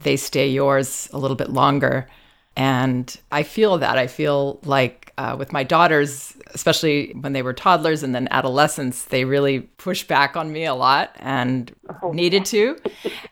they 0.00 0.16
stay 0.16 0.48
yours 0.48 1.08
a 1.12 1.18
little 1.18 1.36
bit 1.36 1.50
longer. 1.50 2.06
And 2.56 3.14
I 3.32 3.42
feel 3.42 3.78
that. 3.78 3.98
I 3.98 4.06
feel 4.06 4.60
like 4.64 5.12
uh, 5.18 5.36
with 5.38 5.52
my 5.52 5.62
daughters, 5.62 6.36
especially 6.54 7.12
when 7.20 7.32
they 7.32 7.42
were 7.42 7.52
toddlers 7.52 8.02
and 8.02 8.14
then 8.14 8.28
adolescents, 8.30 9.04
they 9.06 9.24
really 9.24 9.60
pushed 9.60 10.08
back 10.08 10.36
on 10.36 10.52
me 10.52 10.64
a 10.64 10.74
lot 10.74 11.10
and 11.16 11.74
oh, 12.02 12.12
needed 12.12 12.44
to, 12.46 12.78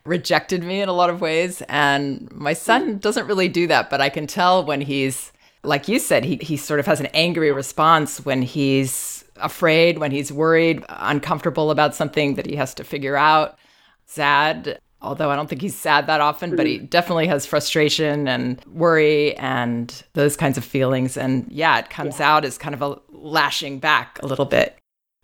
rejected 0.05 0.63
me 0.63 0.81
in 0.81 0.89
a 0.89 0.93
lot 0.93 1.11
of 1.11 1.21
ways. 1.21 1.63
And 1.69 2.31
my 2.33 2.55
son 2.55 2.99
doesn't 2.99 3.27
really 3.27 3.49
do 3.49 3.67
that, 3.67 3.91
but 3.91 4.01
I 4.01 4.09
can 4.09 4.27
tell 4.27 4.65
when 4.65 4.81
he's, 4.81 5.33
like 5.63 5.89
you 5.89 5.99
said, 5.99 6.25
he, 6.25 6.37
he 6.37 6.57
sort 6.57 6.81
of 6.81 6.87
has 6.87 7.01
an 7.01 7.07
angry 7.15 7.53
response 7.53 8.25
when 8.25 8.43
he's 8.43 9.14
afraid, 9.37 9.99
when 9.99 10.11
he's 10.11 10.33
worried, 10.33 10.85
uncomfortable 10.89 11.71
about 11.71 11.95
something 11.95 12.35
that 12.35 12.47
he 12.47 12.57
has 12.57 12.75
to 12.75 12.85
figure 12.85 13.17
out, 13.17 13.59
sad 14.07 14.79
although 15.05 15.31
I 15.31 15.37
don't 15.37 15.49
think 15.49 15.61
he's 15.61 15.77
sad 15.77 16.07
that 16.07 16.21
often, 16.21 16.57
but 16.57 16.67
he 16.67 16.79
mm. 16.79 16.91
definitely 16.91 17.27
has 17.27 17.47
frustration 17.47 18.27
and 18.27 18.61
worry 18.65 19.37
and 19.37 20.03
those 20.15 20.37
kinds 20.37 20.59
of 20.59 20.65
feelings. 20.65 21.17
And 21.17 21.47
yeah, 21.53 21.79
it 21.79 21.91
comes 21.91 22.19
yeah. 22.19 22.35
out 22.35 22.45
as 22.45 22.59
kind 22.59 22.75
of 22.75 22.83
a 22.83 22.99
lashing 23.11 23.79
back 23.79 24.19
a 24.23 24.27
little 24.27 24.47
bit. 24.47 24.77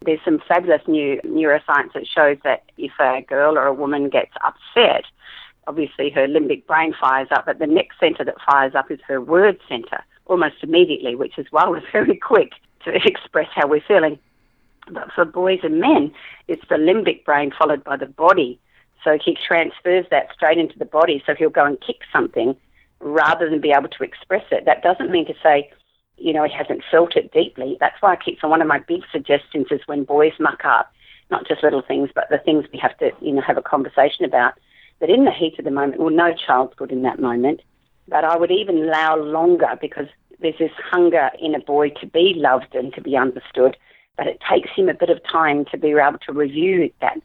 There's 0.04 0.20
some 0.24 0.40
fabulous 0.46 0.82
new 0.86 1.20
neuroscience 1.24 1.92
that 1.94 2.06
shows 2.06 2.38
that 2.44 2.64
if 2.78 2.92
a 3.00 3.22
girl 3.22 3.58
or 3.58 3.66
a 3.66 3.74
woman 3.74 4.08
gets 4.08 4.32
upset, 4.44 5.04
obviously 5.66 6.10
her 6.10 6.26
limbic 6.26 6.66
brain 6.66 6.94
fires 6.98 7.28
up, 7.32 7.46
but 7.46 7.58
the 7.58 7.66
next 7.66 7.98
center 7.98 8.24
that 8.24 8.36
fires 8.46 8.74
up 8.74 8.90
is 8.90 8.98
her 9.06 9.20
word 9.20 9.58
center 9.68 10.02
almost 10.26 10.56
immediately, 10.62 11.14
which 11.14 11.38
is 11.38 11.46
why 11.50 11.66
we're 11.68 11.82
very 11.92 12.16
quick 12.16 12.52
to 12.84 12.94
express 13.04 13.48
how 13.54 13.68
we're 13.68 13.82
feeling. 13.86 14.18
But 14.90 15.12
for 15.12 15.24
boys 15.24 15.60
and 15.62 15.80
men, 15.80 16.12
it's 16.48 16.66
the 16.68 16.76
limbic 16.76 17.24
brain 17.24 17.52
followed 17.56 17.84
by 17.84 17.96
the 17.96 18.06
body 18.06 18.58
so 19.04 19.18
he 19.24 19.36
transfers 19.46 20.04
that 20.10 20.28
straight 20.34 20.58
into 20.58 20.78
the 20.78 20.84
body. 20.84 21.22
So 21.24 21.34
he'll 21.34 21.48
go 21.48 21.64
and 21.64 21.80
kick 21.80 22.00
something 22.12 22.54
rather 22.98 23.48
than 23.48 23.60
be 23.60 23.70
able 23.70 23.88
to 23.88 24.02
express 24.02 24.44
it. 24.50 24.66
That 24.66 24.82
doesn't 24.82 25.10
mean 25.10 25.26
to 25.26 25.34
say 25.42 25.70
you 26.20 26.34
know, 26.34 26.44
he 26.44 26.52
hasn't 26.52 26.84
felt 26.90 27.16
it 27.16 27.32
deeply. 27.32 27.76
That's 27.80 28.00
why 28.00 28.12
I 28.12 28.16
keep, 28.16 28.38
so 28.40 28.48
one 28.48 28.60
of 28.60 28.68
my 28.68 28.78
big 28.78 29.02
suggestions 29.10 29.68
is 29.70 29.80
when 29.86 30.04
boys 30.04 30.34
muck 30.38 30.64
up, 30.64 30.92
not 31.30 31.48
just 31.48 31.62
little 31.62 31.82
things, 31.82 32.10
but 32.14 32.28
the 32.30 32.38
things 32.38 32.66
we 32.72 32.78
have 32.78 32.96
to, 32.98 33.10
you 33.20 33.32
know, 33.32 33.40
have 33.40 33.56
a 33.56 33.62
conversation 33.62 34.24
about, 34.24 34.54
that 35.00 35.08
in 35.08 35.24
the 35.24 35.32
heat 35.32 35.58
of 35.58 35.64
the 35.64 35.70
moment, 35.70 35.98
well, 35.98 36.10
no 36.10 36.34
child's 36.34 36.74
good 36.76 36.92
in 36.92 37.02
that 37.02 37.18
moment, 37.18 37.62
but 38.06 38.22
I 38.22 38.36
would 38.36 38.50
even 38.50 38.84
allow 38.84 39.16
longer 39.16 39.78
because 39.80 40.06
there's 40.40 40.58
this 40.58 40.72
hunger 40.90 41.30
in 41.40 41.54
a 41.54 41.60
boy 41.60 41.90
to 42.00 42.06
be 42.06 42.34
loved 42.36 42.74
and 42.74 42.92
to 42.94 43.00
be 43.00 43.16
understood, 43.16 43.76
but 44.16 44.26
it 44.26 44.40
takes 44.48 44.70
him 44.74 44.88
a 44.88 44.94
bit 44.94 45.10
of 45.10 45.20
time 45.30 45.64
to 45.66 45.78
be 45.78 45.90
able 45.90 46.18
to 46.26 46.32
review 46.32 46.90
that. 47.00 47.18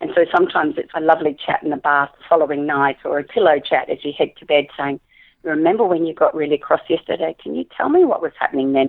And 0.00 0.10
so 0.14 0.24
sometimes 0.32 0.76
it's 0.78 0.92
a 0.94 1.00
lovely 1.00 1.36
chat 1.44 1.62
in 1.62 1.70
the 1.70 1.76
bath 1.76 2.10
the 2.16 2.24
following 2.28 2.66
night 2.66 2.96
or 3.04 3.18
a 3.18 3.24
pillow 3.24 3.58
chat 3.58 3.90
as 3.90 4.04
you 4.04 4.12
head 4.16 4.32
to 4.38 4.46
bed 4.46 4.66
saying, 4.78 5.00
remember 5.42 5.84
when 5.84 6.06
you 6.06 6.14
got 6.14 6.34
really 6.34 6.58
cross 6.58 6.80
yesterday? 6.88 7.36
Can 7.42 7.54
you 7.54 7.64
tell 7.76 7.88
me 7.88 8.04
what 8.04 8.22
was 8.22 8.32
happening 8.38 8.72
then? 8.72 8.88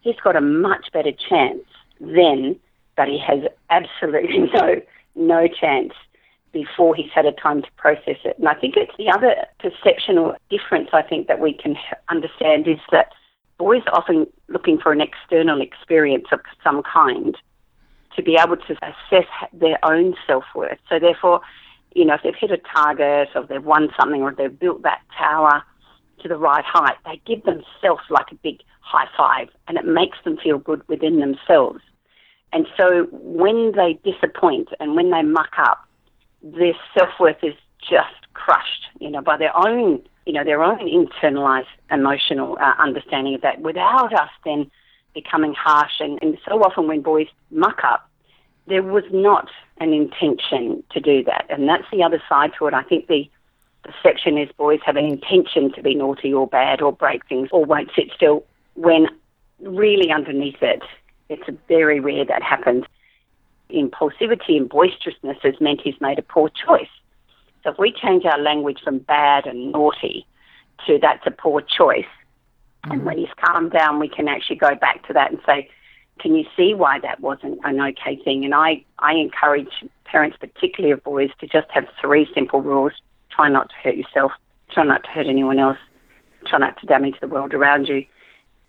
He's 0.00 0.16
got 0.22 0.36
a 0.36 0.40
much 0.40 0.90
better 0.92 1.12
chance 1.12 1.64
then, 2.00 2.58
but 2.96 3.08
he 3.08 3.18
has 3.18 3.40
absolutely 3.68 4.38
no 4.54 4.80
no 5.16 5.48
chance 5.48 5.92
before 6.52 6.94
he's 6.94 7.10
had 7.14 7.26
a 7.26 7.32
time 7.32 7.62
to 7.62 7.68
process 7.76 8.16
it. 8.24 8.38
And 8.38 8.48
I 8.48 8.54
think 8.54 8.76
it's 8.76 8.96
the 8.98 9.08
other 9.08 9.34
perceptional 9.58 10.34
difference 10.50 10.90
I 10.92 11.02
think 11.02 11.28
that 11.28 11.40
we 11.40 11.52
can 11.52 11.76
understand 12.08 12.66
is 12.66 12.78
that 12.90 13.12
boys 13.58 13.82
are 13.86 13.98
often 13.98 14.26
looking 14.48 14.78
for 14.78 14.92
an 14.92 15.00
external 15.00 15.60
experience 15.60 16.26
of 16.32 16.40
some 16.64 16.82
kind 16.82 17.36
to 18.16 18.22
be 18.22 18.36
able 18.36 18.56
to 18.56 18.76
assess 18.82 19.28
their 19.52 19.78
own 19.84 20.14
self 20.26 20.44
worth. 20.54 20.78
So 20.88 20.98
therefore, 20.98 21.40
you 21.94 22.04
know, 22.04 22.14
if 22.14 22.22
they've 22.22 22.34
hit 22.34 22.50
a 22.50 22.58
target 22.58 23.28
or 23.34 23.46
they've 23.46 23.64
won 23.64 23.90
something 23.98 24.22
or 24.22 24.32
they've 24.32 24.58
built 24.58 24.82
that 24.82 25.00
tower 25.16 25.62
to 26.20 26.28
the 26.28 26.36
right 26.36 26.64
height, 26.64 26.96
they 27.04 27.20
give 27.26 27.44
themselves 27.44 28.02
like 28.10 28.30
a 28.30 28.36
big 28.36 28.60
high 28.80 29.08
five 29.16 29.48
and 29.68 29.78
it 29.78 29.84
makes 29.84 30.18
them 30.24 30.36
feel 30.36 30.58
good 30.58 30.86
within 30.88 31.20
themselves. 31.20 31.80
And 32.52 32.66
so 32.76 33.06
when 33.12 33.72
they 33.72 33.98
disappoint 34.04 34.68
and 34.80 34.96
when 34.96 35.10
they 35.10 35.22
muck 35.22 35.52
up, 35.58 35.86
their 36.42 36.74
self 36.96 37.10
worth 37.18 37.42
is 37.42 37.54
just 37.80 38.32
crushed, 38.34 38.86
you 39.00 39.10
know, 39.10 39.20
by 39.20 39.36
their 39.36 39.56
own, 39.56 40.02
you 40.26 40.32
know, 40.32 40.44
their 40.44 40.62
own 40.62 40.78
internalized 40.78 41.66
emotional 41.90 42.58
uh, 42.60 42.74
understanding 42.78 43.34
of 43.34 43.40
that 43.42 43.60
without 43.60 44.12
us 44.14 44.30
then 44.44 44.70
becoming 45.14 45.54
harsh. 45.54 46.00
And, 46.00 46.18
and 46.22 46.38
so 46.48 46.62
often 46.62 46.86
when 46.86 47.02
boys 47.02 47.26
muck 47.50 47.80
up, 47.84 48.08
there 48.66 48.82
was 48.82 49.04
not 49.12 49.48
an 49.78 49.92
intention 49.92 50.82
to 50.92 51.00
do 51.00 51.24
that. 51.24 51.46
And 51.48 51.68
that's 51.68 51.84
the 51.90 52.02
other 52.02 52.22
side 52.28 52.52
to 52.58 52.66
it. 52.66 52.74
I 52.74 52.82
think 52.82 53.08
the 53.08 53.28
perception 53.82 54.38
is 54.38 54.48
boys 54.56 54.80
have 54.84 54.96
an 54.96 55.06
intention 55.06 55.72
to 55.72 55.82
be 55.82 55.94
naughty 55.94 56.32
or 56.32 56.46
bad 56.46 56.80
or 56.80 56.92
break 56.92 57.26
things 57.26 57.48
or 57.50 57.64
won't 57.64 57.90
sit 57.96 58.10
still 58.14 58.44
when 58.74 59.08
really 59.60 60.10
underneath 60.10 60.62
it, 60.62 60.82
it's 61.28 61.42
very 61.68 62.00
rare 62.00 62.24
that 62.24 62.42
happens. 62.42 62.84
Impulsivity 63.72 64.56
and 64.56 64.68
boisterousness 64.68 65.38
has 65.42 65.54
meant 65.60 65.80
he's 65.82 66.00
made 66.00 66.18
a 66.18 66.22
poor 66.22 66.50
choice. 66.50 66.88
So 67.62 67.70
if 67.70 67.78
we 67.78 67.92
change 67.92 68.24
our 68.24 68.38
language 68.38 68.80
from 68.82 68.98
bad 68.98 69.46
and 69.46 69.72
naughty 69.72 70.26
to 70.86 70.98
that's 71.00 71.26
a 71.26 71.30
poor 71.30 71.60
choice, 71.60 72.04
mm-hmm. 72.84 72.92
and 72.92 73.04
when 73.04 73.18
he's 73.18 73.28
calmed 73.44 73.72
down, 73.72 73.98
we 73.98 74.08
can 74.08 74.28
actually 74.28 74.56
go 74.56 74.74
back 74.74 75.06
to 75.08 75.12
that 75.12 75.30
and 75.30 75.40
say, 75.44 75.68
can 76.20 76.34
you 76.34 76.44
see 76.56 76.74
why 76.74 76.98
that 77.00 77.20
wasn't 77.20 77.58
an 77.64 77.80
okay 77.80 78.16
thing? 78.16 78.44
And 78.44 78.54
I, 78.54 78.84
I 78.98 79.14
encourage 79.14 79.68
parents, 80.04 80.36
particularly 80.38 80.92
of 80.92 81.02
boys, 81.02 81.30
to 81.40 81.46
just 81.46 81.70
have 81.70 81.86
three 82.00 82.28
simple 82.34 82.60
rules. 82.60 82.92
Try 83.30 83.48
not 83.48 83.70
to 83.70 83.74
hurt 83.82 83.96
yourself. 83.96 84.32
Try 84.70 84.84
not 84.84 85.02
to 85.04 85.10
hurt 85.10 85.26
anyone 85.26 85.58
else. 85.58 85.78
Try 86.46 86.58
not 86.58 86.78
to 86.80 86.86
damage 86.86 87.14
the 87.20 87.28
world 87.28 87.54
around 87.54 87.88
you. 87.88 88.04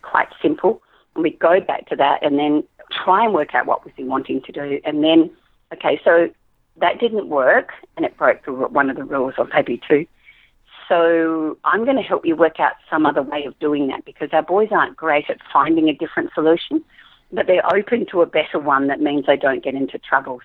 Quite 0.02 0.30
simple. 0.42 0.82
And 1.16 1.24
we 1.24 1.32
go 1.32 1.60
back 1.60 1.88
to 1.90 1.96
that 1.98 2.24
and 2.24 2.40
then 2.40 2.64
try 3.04 3.24
and 3.24 3.34
work 3.34 3.54
out 3.54 3.66
what 3.66 3.84
was 3.84 3.94
he 3.96 4.04
wanting 4.04 4.42
to 4.44 4.52
do. 4.52 4.80
And 4.84 5.04
then, 5.04 5.30
okay, 5.74 6.00
so 6.04 6.30
that 6.78 7.00
didn't 7.00 7.30
work 7.30 7.72
and 7.98 8.06
it 8.06 8.18
broke 8.18 8.46
the, 8.46 8.52
one 8.52 8.90
of 8.90 8.96
the 8.96 9.04
rules, 9.04 9.34
or 9.38 9.48
maybe 9.54 9.82
two. 9.88 10.06
So 10.88 11.58
I'm 11.64 11.86
going 11.86 11.98
to 11.98 12.04
help 12.04 12.26
you 12.26 12.36
work 12.36 12.60
out 12.60 12.74
some 12.90 13.06
other 13.06 13.22
way 13.22 13.46
of 13.46 13.58
doing 13.60 13.88
that 13.88 14.04
because 14.04 14.30
our 14.34 14.42
boys 14.42 14.70
aren't 14.72 14.98
great 14.98 15.30
at 15.30 15.38
finding 15.54 15.88
a 15.88 15.94
different 15.94 16.32
solution 16.34 16.84
but 17.32 17.48
they're 17.48 17.66
open 17.74 18.06
to 18.12 18.22
a 18.22 18.26
better 18.26 18.60
one 18.60 18.88
that 18.88 19.00
means 19.00 19.26
they 19.26 19.38
don't 19.38 19.64
get 19.64 19.74
into 19.74 19.98
trouble. 19.98 20.42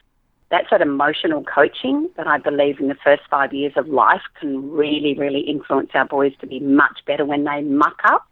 That's 0.51 0.71
that 0.71 0.81
emotional 0.81 1.43
coaching 1.43 2.09
that 2.17 2.29
I 2.29 2.39
believe 2.39 2.79
in 2.79 2.89
the 2.89 2.97
first 3.03 3.23
five 3.29 3.53
years 3.53 3.73
of 3.77 3.89
life 3.89 4.23
can 4.39 4.71
really, 4.71 5.15
really 5.19 5.41
influence 5.41 5.91
our 5.95 6.05
boys 6.05 6.33
to 6.41 6.47
be 6.47 6.61
much 6.61 7.01
better 7.07 7.25
when 7.25 7.45
they 7.45 7.63
muck 7.63 7.99
up, 8.05 8.27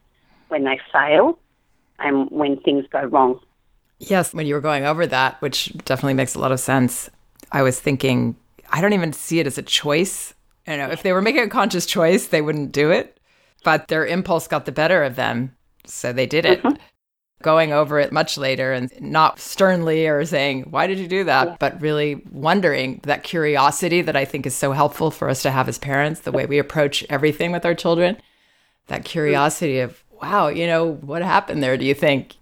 when 0.49 0.65
they 0.65 0.79
fail, 0.93 1.39
and 1.99 2.31
when 2.31 2.61
things 2.61 2.85
go 2.91 3.03
wrong. 3.05 3.41
Yes, 3.99 4.35
when 4.35 4.47
you 4.47 4.55
were 4.55 4.61
going 4.61 4.85
over 4.85 5.07
that, 5.07 5.41
which 5.41 5.73
definitely 5.85 6.15
makes 6.15 6.35
a 6.35 6.39
lot 6.39 6.53
of 6.53 6.61
sense, 6.61 7.09
I 7.53 7.63
was 7.63 7.81
thinking, 7.81 8.37
I 8.71 8.81
don't 8.81 8.93
even 8.93 9.13
see 9.13 9.39
it 9.41 9.47
as 9.47 9.59
a 9.59 9.63
choice. 9.63 10.35
You 10.67 10.77
know, 10.77 10.91
if 10.91 11.03
they 11.03 11.13
were 11.13 11.23
making 11.23 11.43
a 11.43 11.49
conscious 11.49 11.87
choice, 11.87 12.27
they 12.27 12.43
wouldn't 12.43 12.73
do 12.73 12.91
it, 12.91 13.19
but 13.63 13.89
their 13.89 14.07
impulse 14.07 14.49
got 14.49 14.65
the 14.65 14.73
better 14.73 15.03
of 15.05 15.17
them. 15.17 15.57
So 15.87 16.13
they 16.13 16.27
did 16.27 16.45
it. 16.45 16.63
Mm-hmm 16.63 16.77
going 17.45 17.75
over 17.75 18.01
it 18.01 18.11
much 18.11 18.39
later 18.39 18.73
and 18.73 18.91
not 19.01 19.39
sternly 19.39 20.09
or 20.09 20.25
saying, 20.25 20.63
Why 20.71 20.89
did 20.89 20.99
you 20.99 21.07
do 21.07 21.25
that? 21.25 21.47
Yeah. 21.47 21.57
But 21.61 21.81
really 21.81 22.23
wondering 22.33 23.01
that 23.05 23.23
curiosity 23.23 24.01
that 24.01 24.17
I 24.17 24.25
think 24.25 24.47
is 24.47 24.57
so 24.57 24.73
helpful 24.73 25.13
for 25.13 25.29
us 25.29 25.43
to 25.43 25.51
have 25.51 25.69
as 25.69 25.79
parents, 25.79 26.23
the 26.23 26.33
way 26.33 26.47
we 26.47 26.59
approach 26.59 27.05
everything 27.11 27.53
with 27.53 27.67
our 27.67 27.75
children. 27.75 28.17
That 28.89 29.05
curiosity 29.05 29.81
of, 29.81 30.03
wow, 30.21 30.49
you 30.49 30.67
know, 30.67 30.95
what 30.95 31.23
happened 31.23 31.63
there? 31.63 31.77
Do 31.77 31.85
you 31.85 31.95
think? 31.95 32.35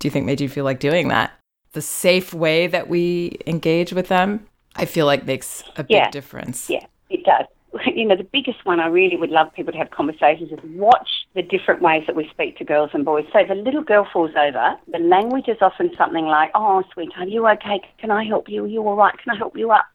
Do 0.00 0.08
you 0.08 0.10
think 0.10 0.26
made 0.26 0.40
you 0.40 0.48
feel 0.48 0.64
like 0.64 0.80
doing 0.80 1.08
that? 1.08 1.30
The 1.72 1.82
safe 1.82 2.34
way 2.34 2.66
that 2.66 2.88
we 2.88 3.38
engage 3.46 3.92
with 3.92 4.08
them, 4.08 4.46
I 4.74 4.86
feel 4.86 5.06
like 5.06 5.26
makes 5.26 5.62
a 5.76 5.84
big 5.84 5.90
yeah. 5.90 6.10
difference. 6.10 6.68
Yeah, 6.68 6.86
it 7.10 7.24
does. 7.24 7.46
you 7.94 8.06
know, 8.06 8.16
the 8.16 8.24
biggest 8.24 8.64
one 8.64 8.80
I 8.80 8.86
really 8.86 9.16
would 9.16 9.30
love 9.30 9.52
people 9.54 9.72
to 9.72 9.78
have 9.78 9.90
conversations 9.90 10.50
is 10.50 10.58
watch 10.64 11.08
the 11.34 11.42
different 11.42 11.82
ways 11.82 12.04
that 12.06 12.16
we 12.16 12.28
speak 12.30 12.56
to 12.58 12.64
girls 12.64 12.90
and 12.94 13.04
boys. 13.04 13.26
So 13.32 13.40
if 13.40 13.50
a 13.50 13.54
little 13.54 13.82
girl 13.82 14.08
falls 14.10 14.32
over, 14.36 14.74
the 14.90 14.98
language 14.98 15.48
is 15.48 15.58
often 15.60 15.90
something 15.96 16.24
like, 16.24 16.50
oh, 16.54 16.82
sweetheart, 16.92 17.28
are 17.28 17.30
you 17.30 17.46
okay? 17.48 17.80
Can 17.98 18.10
I 18.10 18.24
help 18.24 18.48
you? 18.48 18.64
Are 18.64 18.68
you 18.68 18.82
all 18.82 18.96
right? 18.96 19.16
Can 19.18 19.34
I 19.34 19.36
help 19.36 19.56
you 19.56 19.70
up? 19.70 19.86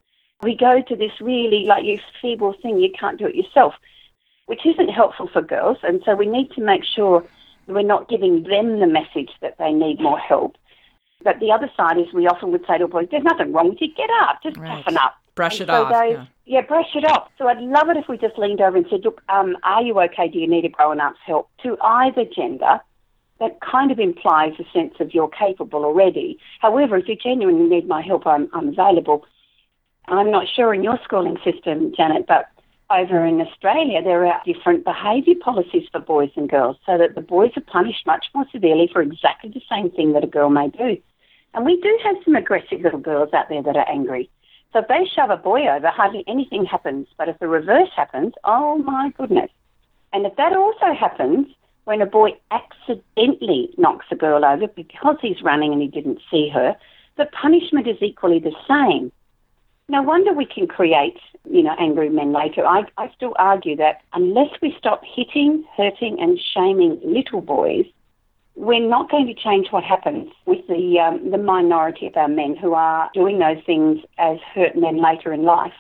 We 0.44 0.56
go 0.56 0.84
to 0.88 0.96
this 0.96 1.12
really, 1.20 1.66
like, 1.66 1.84
you 1.84 2.00
feeble 2.22 2.54
thing, 2.62 2.78
you 2.78 2.92
can't 2.98 3.18
do 3.18 3.26
it 3.26 3.36
yourself, 3.36 3.74
which 4.46 4.66
isn't 4.66 4.90
helpful 4.90 5.28
for 5.34 5.42
girls. 5.42 5.78
And 5.82 6.02
so 6.06 6.14
we 6.16 6.28
need 6.28 6.52
to 6.52 6.62
make 6.62 6.84
sure 6.84 7.26
we're 7.68 7.84
not 7.84 8.10
giving 8.10 8.44
them 8.44 8.80
the 8.80 8.88
message 8.88 9.32
that 9.42 9.58
they 9.58 9.72
need 9.72 10.00
more 10.00 10.20
help. 10.20 10.58
But 11.24 11.40
the 11.40 11.52
other 11.52 11.70
side 11.76 11.98
is 11.98 12.06
we 12.14 12.28
often 12.28 12.52
would 12.52 12.66
say 12.68 12.78
to 12.78 12.88
boys, 12.88 13.08
there's 13.10 13.24
nothing 13.24 13.52
wrong 13.52 13.70
with 13.70 13.82
you, 13.82 13.88
get 13.96 14.10
up, 14.22 14.44
just 14.44 14.58
right. 14.58 14.84
toughen 14.84 14.98
up 14.98 15.16
brush 15.36 15.62
it 15.62 15.68
so 15.68 15.84
off. 15.84 15.92
Those, 15.92 16.14
yeah. 16.14 16.26
yeah. 16.46 16.62
brush 16.62 16.96
it 16.96 17.06
off. 17.06 17.30
So 17.38 17.48
I'd 17.48 17.60
love 17.60 17.90
it 17.90 17.98
if 17.98 18.08
we 18.08 18.18
just 18.18 18.38
leaned 18.38 18.62
over 18.62 18.78
and 18.78 18.86
said, 18.90 19.02
look, 19.04 19.22
um, 19.30 19.58
are 19.64 19.84
you 19.84 20.00
okay? 20.02 20.28
Do 20.28 20.40
you 20.40 20.48
need 20.48 20.66
a 20.66 20.70
grown 20.70 21.00
up's 21.00 21.20
help? 21.26 21.50
To 21.64 21.78
either 21.82 22.26
gender, 22.26 22.80
that 23.40 23.60
kind 23.62 23.92
of 23.92 24.00
implies 24.00 24.54
a 24.60 24.64
sense 24.74 24.96
of 25.00 25.14
you're 25.14 25.28
capable 25.30 25.86
already. 25.86 26.40
However, 26.62 26.98
if 26.98 27.08
you 27.08 27.16
genuinely 27.16 27.68
need 27.68 27.88
my 27.88 28.02
help, 28.02 28.26
I'm, 28.26 28.50
I'm 28.54 28.70
available. 28.70 29.26
I'm 30.08 30.32
not 30.32 30.48
sure 30.48 30.74
in 30.74 30.84
your 30.84 31.00
schooling 31.04 31.38
system, 31.44 31.94
Janet, 31.96 32.26
but 32.28 32.46
over 32.90 33.26
in 33.26 33.42
Australia, 33.42 34.02
there 34.04 34.26
are 34.26 34.42
different 34.46 34.86
behaviour 34.86 35.36
policies 35.42 35.88
for 35.92 36.00
boys 36.00 36.30
and 36.36 36.50
girls 36.50 36.78
so 36.86 36.98
that 36.98 37.16
the 37.16 37.22
boys 37.22 37.52
are 37.56 37.62
punished 37.62 38.06
much 38.06 38.26
more 38.34 38.46
severely 38.52 38.90
for 38.92 39.02
exactly 39.02 39.50
the 39.50 39.62
same 39.70 39.90
thing 39.90 40.14
that 40.14 40.24
a 40.24 40.28
girl 40.28 40.50
may 40.50 40.70
do. 40.70 40.98
And 41.54 41.66
we 41.66 41.80
do 41.82 42.00
have 42.04 42.16
some 42.24 42.36
aggressive 42.36 42.82
little 42.82 43.00
girls 43.00 43.34
out 43.34 43.50
there 43.50 43.64
that 43.64 43.78
are 43.78 43.90
angry. 43.90 44.30
So 44.74 44.80
if 44.80 44.88
they 44.88 45.06
shove 45.16 45.30
a 45.30 45.38
boy 45.38 45.68
over, 45.68 45.88
hardly 45.88 46.24
anything 46.28 46.66
happens. 46.66 47.08
But 47.18 47.30
if 47.30 47.40
the 47.40 47.48
reverse 47.48 47.90
happens, 47.96 48.34
oh 48.44 48.78
my 48.80 49.12
goodness. 49.18 49.50
And 50.12 50.26
if 50.26 50.36
that 50.36 50.56
also 50.56 50.94
happens 50.94 51.48
when 51.86 52.02
a 52.02 52.06
boy 52.06 52.32
accidentally 52.52 53.74
knocks 53.78 54.06
a 54.12 54.16
girl 54.16 54.44
over 54.44 54.68
because 54.68 55.18
he's 55.22 55.42
running 55.42 55.72
and 55.72 55.82
he 55.82 55.88
didn't 55.88 56.20
see 56.30 56.50
her, 56.50 56.76
the 57.18 57.26
punishment 57.26 57.88
is 57.88 57.98
equally 58.02 58.40
the 58.40 58.54
same. 58.68 59.12
No 59.88 60.02
wonder 60.02 60.34
we 60.34 60.46
can 60.46 60.68
create, 60.68 61.20
you 61.48 61.62
know, 61.62 61.76
angry 61.78 62.10
men 62.10 62.34
later. 62.34 62.66
I, 62.66 62.86
I 62.98 63.12
still 63.16 63.36
argue 63.38 63.76
that 63.76 64.02
unless 64.14 64.50
we 64.62 64.76
stop 64.78 65.04
hitting, 65.06 65.64
hurting, 65.78 66.20
and 66.20 66.40
shaming 66.40 67.00
little 67.04 67.42
boys, 67.42 67.86
we're 68.56 68.88
not 68.88 69.12
going 69.12 69.28
to 69.28 69.34
change 69.36 69.68
what 69.70 69.84
happens 69.84 70.32
with 70.46 70.66
the 70.68 71.00
um, 71.00 71.30
the 71.30 71.38
minority 71.38 72.08
of 72.08 72.18
our 72.18 72.28
men 72.28 72.56
who 72.56 72.74
are 72.74 73.12
doing 73.14 73.38
those 73.38 73.64
things 73.66 74.00
as 74.18 74.38
hurt 74.54 74.76
men 74.76 74.98
later 74.98 75.32
in 75.32 75.44
life. 75.44 75.74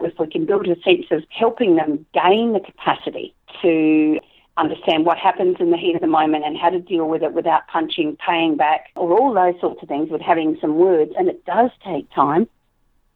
If 0.00 0.18
we 0.18 0.26
can 0.26 0.46
build 0.46 0.66
a 0.66 0.80
sense 0.80 1.06
of 1.10 1.24
helping 1.28 1.76
them 1.76 2.06
gain 2.14 2.54
the 2.54 2.60
capacity 2.60 3.34
to 3.60 4.18
understand 4.56 5.04
what 5.04 5.18
happens 5.18 5.56
in 5.60 5.70
the 5.70 5.76
heat 5.76 5.94
of 5.94 6.00
the 6.00 6.06
moment 6.06 6.44
and 6.46 6.56
how 6.56 6.70
to 6.70 6.78
deal 6.78 7.06
with 7.06 7.22
it 7.22 7.34
without 7.34 7.68
punching, 7.68 8.16
paying 8.26 8.56
back, 8.56 8.86
or 8.96 9.18
all 9.18 9.34
those 9.34 9.60
sorts 9.60 9.82
of 9.82 9.88
things 9.88 10.10
with 10.10 10.22
having 10.22 10.56
some 10.60 10.76
words. 10.76 11.12
And 11.18 11.28
it 11.28 11.44
does 11.44 11.70
take 11.84 12.10
time, 12.14 12.48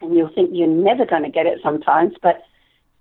and 0.05 0.15
you'll 0.15 0.33
think 0.33 0.51
you're 0.53 0.69
never 0.69 1.05
going 1.05 1.23
to 1.23 1.31
get 1.31 1.47
it 1.47 1.61
sometimes, 1.63 2.15
but 2.23 2.43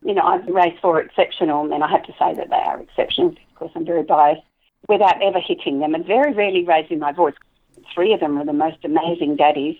you 0.05 0.13
know, 0.13 0.23
I've 0.23 0.45
raised 0.47 0.81
four 0.81 0.99
exceptional 0.99 1.63
men. 1.63 1.81
I 1.81 1.89
have 1.89 2.03
to 2.03 2.13
say 2.19 2.33
that 2.33 2.49
they 2.49 2.55
are 2.55 2.81
exceptional. 2.81 3.29
Of 3.29 3.55
course, 3.55 3.71
I'm 3.75 3.85
very 3.85 4.03
biased 4.03 4.41
without 4.89 5.21
ever 5.21 5.39
hitting 5.39 5.79
them 5.79 5.95
and 5.95 6.05
very 6.05 6.33
rarely 6.33 6.65
raising 6.65 6.99
my 6.99 7.11
voice. 7.11 7.35
Three 7.93 8.13
of 8.13 8.19
them 8.19 8.37
are 8.37 8.45
the 8.45 8.53
most 8.53 8.83
amazing 8.83 9.37
daddies, 9.37 9.77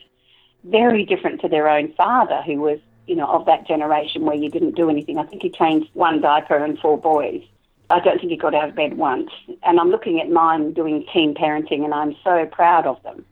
very 0.64 1.06
different 1.06 1.42
to 1.42 1.50
their 1.50 1.68
own 1.68 1.94
father, 1.94 2.42
who 2.42 2.58
was, 2.58 2.80
you 3.06 3.16
know, 3.16 3.28
of 3.28 3.46
that 3.46 3.68
generation 3.68 4.24
where 4.24 4.36
you 4.36 4.50
didn't 4.50 4.76
do 4.76 4.90
anything. 4.90 5.18
I 5.18 5.24
think 5.24 5.42
he 5.42 5.50
changed 5.50 5.90
one 5.94 6.22
diaper 6.22 6.56
and 6.56 6.80
four 6.80 6.98
boys. 6.98 7.44
I 7.90 8.00
don't 8.00 8.18
think 8.18 8.32
he 8.32 8.38
got 8.38 8.56
out 8.56 8.70
of 8.70 8.76
bed 8.76 8.98
once. 8.98 9.30
And 9.62 9.80
I'm 9.80 9.90
looking 9.90 10.22
at 10.22 10.30
mine 10.30 10.72
doing 10.74 11.06
team 11.14 11.34
parenting, 11.34 11.84
and 11.84 11.94
I'm 11.94 12.16
so 12.24 12.46
proud 12.46 12.88
of 12.88 13.02
them. 13.04 13.26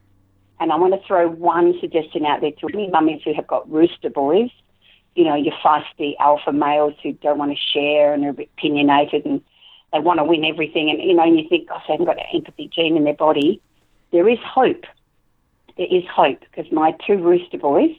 And 0.62 0.72
I 0.72 0.76
want 0.76 0.94
to 0.94 1.06
throw 1.08 1.28
one 1.28 1.74
suggestion 1.82 2.24
out 2.24 2.42
there 2.42 2.52
to 2.52 2.68
any 2.72 2.88
mummies 2.88 3.24
who 3.26 3.34
have 3.34 3.48
got 3.48 3.70
rooster 3.70 4.12
boys, 4.12 4.52
you 5.16 5.26
know, 5.26 5.36
your 5.36 5.56
feisty 5.56 6.14
alpha 6.20 6.54
males 6.54 6.94
who 7.02 7.14
don't 7.14 7.40
want 7.40 7.52
to 7.52 7.58
share 7.58 8.14
and 8.14 8.24
are 8.24 8.30
a 8.30 8.34
bit 8.34 8.50
opinionated 8.58 9.26
and 9.26 9.42
they 9.92 10.00
want 10.00 10.20
to 10.20 10.24
win 10.24 10.46
everything. 10.46 10.92
And, 10.92 11.02
you 11.02 11.16
know, 11.16 11.24
and 11.24 11.38
you 11.38 11.50
think, 11.50 11.68
gosh, 11.68 11.84
they 11.88 11.94
haven't 11.94 12.06
got 12.06 12.20
an 12.20 12.28
empathy 12.32 12.70
gene 12.74 12.96
in 12.96 13.06
their 13.06 13.16
body. 13.16 13.60
There 14.12 14.30
is 14.30 14.38
hope. 14.46 14.86
There 15.78 15.88
is 15.90 16.04
hope 16.06 16.42
because 16.42 16.72
my 16.72 16.96
two 17.08 17.18
rooster 17.18 17.58
boys 17.58 17.96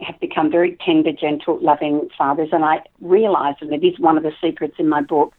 have 0.00 0.20
become 0.20 0.50
very 0.50 0.76
tender, 0.84 1.12
gentle, 1.12 1.58
loving 1.62 2.10
fathers. 2.18 2.50
And 2.52 2.62
I 2.62 2.82
realise, 3.00 3.56
and 3.62 3.72
it 3.72 3.82
is 3.86 3.98
one 3.98 4.18
of 4.18 4.22
the 4.22 4.32
secrets 4.38 4.74
in 4.78 4.86
my 4.86 5.00
book, 5.00 5.32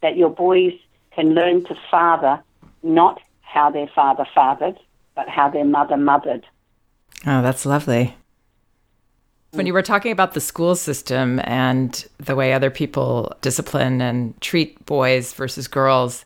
that 0.00 0.16
your 0.16 0.30
boys 0.30 0.72
can 1.14 1.34
learn 1.34 1.64
to 1.66 1.76
father 1.90 2.42
not 2.82 3.20
how 3.42 3.70
their 3.70 3.88
father 3.94 4.26
fathered, 4.34 4.78
but 5.16 5.28
how 5.28 5.48
their 5.48 5.64
mother 5.64 5.96
mothered. 5.96 6.46
Oh, 7.26 7.42
that's 7.42 7.66
lovely. 7.66 8.14
When 9.52 9.66
you 9.66 9.72
were 9.72 9.82
talking 9.82 10.12
about 10.12 10.34
the 10.34 10.40
school 10.40 10.76
system 10.76 11.40
and 11.44 12.06
the 12.18 12.36
way 12.36 12.52
other 12.52 12.70
people 12.70 13.34
discipline 13.40 14.02
and 14.02 14.38
treat 14.40 14.84
boys 14.84 15.32
versus 15.32 15.66
girls, 15.66 16.24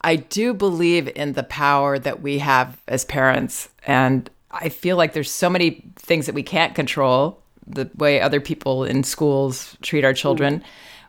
I 0.00 0.16
do 0.16 0.54
believe 0.54 1.08
in 1.14 1.34
the 1.34 1.42
power 1.42 1.98
that 1.98 2.22
we 2.22 2.38
have 2.38 2.80
as 2.88 3.04
parents. 3.04 3.68
And 3.86 4.30
I 4.50 4.70
feel 4.70 4.96
like 4.96 5.12
there's 5.12 5.30
so 5.30 5.50
many 5.50 5.84
things 5.96 6.26
that 6.26 6.34
we 6.34 6.42
can't 6.42 6.74
control, 6.74 7.42
the 7.66 7.90
way 7.96 8.20
other 8.20 8.40
people 8.40 8.84
in 8.84 9.04
schools 9.04 9.76
treat 9.82 10.04
our 10.04 10.14
children, 10.14 10.60
mm. 10.60 10.64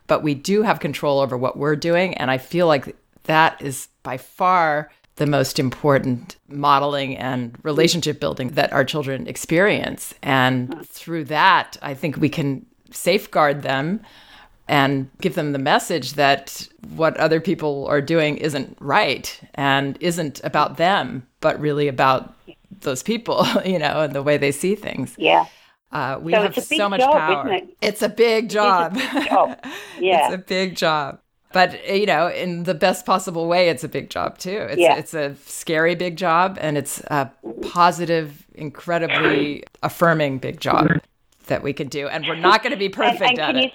but 0.07 0.23
we 0.23 0.33
do 0.33 0.61
have 0.63 0.79
control 0.79 1.19
over 1.19 1.37
what 1.37 1.57
we're 1.57 1.75
doing. 1.75 2.15
And 2.15 2.29
I 2.29 2.37
feel 2.37 2.67
like 2.67 2.95
that 3.23 3.61
is 3.61 3.87
by 4.03 4.17
far 4.17 4.91
the 5.15 5.25
most 5.25 5.59
important 5.59 6.35
modeling 6.49 7.17
and 7.17 7.57
relationship 7.63 8.19
building 8.19 8.49
that 8.49 8.71
our 8.73 8.83
children 8.83 9.27
experience. 9.27 10.13
And 10.21 10.85
through 10.87 11.25
that, 11.25 11.77
I 11.81 11.93
think 11.93 12.17
we 12.17 12.29
can 12.29 12.65
safeguard 12.91 13.61
them 13.61 14.01
and 14.67 15.09
give 15.21 15.35
them 15.35 15.51
the 15.51 15.59
message 15.59 16.13
that 16.13 16.67
what 16.95 17.15
other 17.17 17.39
people 17.39 17.85
are 17.87 18.01
doing 18.01 18.37
isn't 18.37 18.75
right 18.79 19.39
and 19.53 19.97
isn't 20.01 20.41
about 20.43 20.77
them, 20.77 21.25
but 21.39 21.59
really 21.59 21.87
about 21.87 22.33
those 22.81 23.03
people, 23.03 23.45
you 23.65 23.79
know, 23.79 24.01
and 24.01 24.13
the 24.13 24.23
way 24.23 24.37
they 24.37 24.51
see 24.51 24.75
things. 24.75 25.15
Yeah. 25.17 25.45
Uh, 25.91 26.19
we 26.21 26.33
so 26.33 26.41
have 26.41 26.55
so 26.63 26.89
much 26.89 26.99
job, 26.99 27.13
power. 27.13 27.53
It? 27.53 27.77
It's 27.81 28.01
a 28.01 28.09
big 28.09 28.49
job. 28.49 28.97
It's 28.97 29.13
a 29.13 29.19
big 29.19 29.29
job. 29.29 29.59
Yeah. 29.99 30.25
it's 30.25 30.35
a 30.35 30.37
big 30.37 30.75
job 30.75 31.19
but 31.53 31.87
you 31.87 32.05
know 32.05 32.27
in 32.27 32.63
the 32.63 32.73
best 32.73 33.05
possible 33.05 33.47
way 33.47 33.69
it's 33.69 33.83
a 33.83 33.89
big 33.89 34.09
job 34.09 34.37
too. 34.37 34.67
It's, 34.69 34.81
yeah. 34.81 34.95
it's 34.95 35.13
a 35.13 35.35
scary 35.45 35.95
big 35.95 36.17
job 36.17 36.57
and 36.59 36.77
it's 36.77 36.99
a 37.07 37.31
positive 37.61 38.45
incredibly 38.53 39.63
affirming 39.83 40.39
big 40.39 40.59
job 40.59 40.87
that 41.47 41.63
we 41.63 41.73
can 41.73 41.87
do 41.87 42.07
and 42.07 42.25
we're 42.27 42.35
not 42.35 42.63
going 42.63 42.71
to 42.71 42.77
be 42.77 42.89
perfect 42.89 43.21
and, 43.21 43.39
and 43.39 43.39
at 43.39 43.55
it. 43.55 43.63
you, 43.63 43.69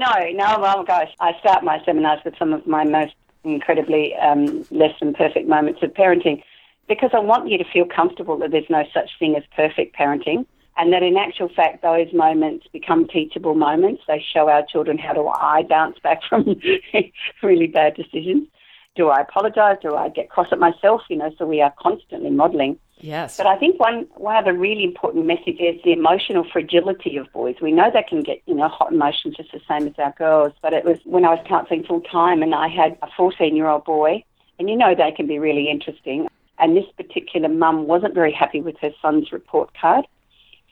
no 0.00 0.12
no 0.32 0.56
oh 0.58 0.84
gosh 0.84 1.10
i 1.20 1.32
start 1.40 1.64
my 1.64 1.82
seminars 1.84 2.20
with 2.24 2.34
some 2.38 2.52
of 2.52 2.66
my 2.66 2.84
most 2.84 3.14
incredibly 3.44 4.14
um, 4.16 4.64
less 4.70 4.92
than 5.00 5.14
perfect 5.14 5.48
moments 5.48 5.82
of 5.82 5.92
parenting 5.94 6.42
because 6.88 7.10
i 7.14 7.18
want 7.18 7.48
you 7.48 7.58
to 7.58 7.64
feel 7.72 7.84
comfortable 7.84 8.38
that 8.38 8.50
there's 8.50 8.68
no 8.70 8.84
such 8.92 9.10
thing 9.18 9.34
as 9.36 9.42
perfect 9.54 9.96
parenting 9.96 10.46
and 10.76 10.92
that 10.92 11.02
in 11.02 11.16
actual 11.16 11.48
fact 11.48 11.82
those 11.82 12.12
moments 12.12 12.66
become 12.72 13.06
teachable 13.08 13.54
moments. 13.54 14.02
They 14.06 14.24
show 14.32 14.48
our 14.48 14.64
children 14.64 14.98
how 14.98 15.14
do 15.14 15.28
I 15.28 15.62
bounce 15.62 15.98
back 15.98 16.20
from 16.28 16.60
really 17.42 17.66
bad 17.66 17.94
decisions. 17.94 18.48
Do 18.94 19.08
I 19.08 19.20
apologise? 19.20 19.78
Do 19.82 19.94
I 19.94 20.08
get 20.08 20.30
cross 20.30 20.48
at 20.52 20.58
myself? 20.58 21.02
You 21.08 21.16
know, 21.16 21.30
so 21.38 21.46
we 21.46 21.60
are 21.60 21.72
constantly 21.78 22.30
modelling. 22.30 22.78
Yes. 22.98 23.36
But 23.36 23.46
I 23.46 23.56
think 23.58 23.78
one 23.78 24.06
one 24.16 24.36
of 24.36 24.46
the 24.46 24.54
really 24.54 24.84
important 24.84 25.26
messages 25.26 25.76
is 25.76 25.82
the 25.84 25.92
emotional 25.92 26.46
fragility 26.50 27.16
of 27.18 27.30
boys. 27.32 27.56
We 27.60 27.72
know 27.72 27.90
they 27.92 28.02
can 28.02 28.22
get, 28.22 28.40
you 28.46 28.54
know, 28.54 28.68
hot 28.68 28.92
emotions 28.92 29.36
just 29.36 29.52
the 29.52 29.60
same 29.68 29.86
as 29.86 29.94
our 29.98 30.14
girls. 30.16 30.52
But 30.62 30.72
it 30.72 30.84
was 30.84 30.98
when 31.04 31.24
I 31.24 31.34
was 31.34 31.44
counselling 31.46 31.84
full 31.84 32.00
time 32.00 32.42
and 32.42 32.54
I 32.54 32.68
had 32.68 32.96
a 33.02 33.08
14 33.16 33.54
year 33.54 33.68
old 33.68 33.84
boy, 33.84 34.24
and 34.58 34.70
you 34.70 34.76
know 34.76 34.94
they 34.94 35.12
can 35.12 35.26
be 35.26 35.38
really 35.38 35.68
interesting. 35.68 36.26
And 36.58 36.74
this 36.74 36.86
particular 36.96 37.50
mum 37.50 37.86
wasn't 37.86 38.14
very 38.14 38.32
happy 38.32 38.62
with 38.62 38.78
her 38.80 38.90
son's 39.02 39.30
report 39.30 39.70
card. 39.78 40.06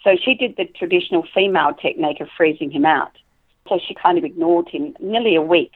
So 0.05 0.17
she 0.23 0.35
did 0.35 0.57
the 0.57 0.67
traditional 0.67 1.27
female 1.35 1.73
technique 1.73 2.21
of 2.21 2.29
freezing 2.37 2.71
him 2.71 2.85
out. 2.85 3.13
So 3.69 3.81
she 3.85 3.95
kind 3.95 4.19
of 4.19 4.25
ignored 4.25 4.69
him 4.69 4.95
nearly 5.01 5.35
a 5.35 5.43
week. 5.43 5.73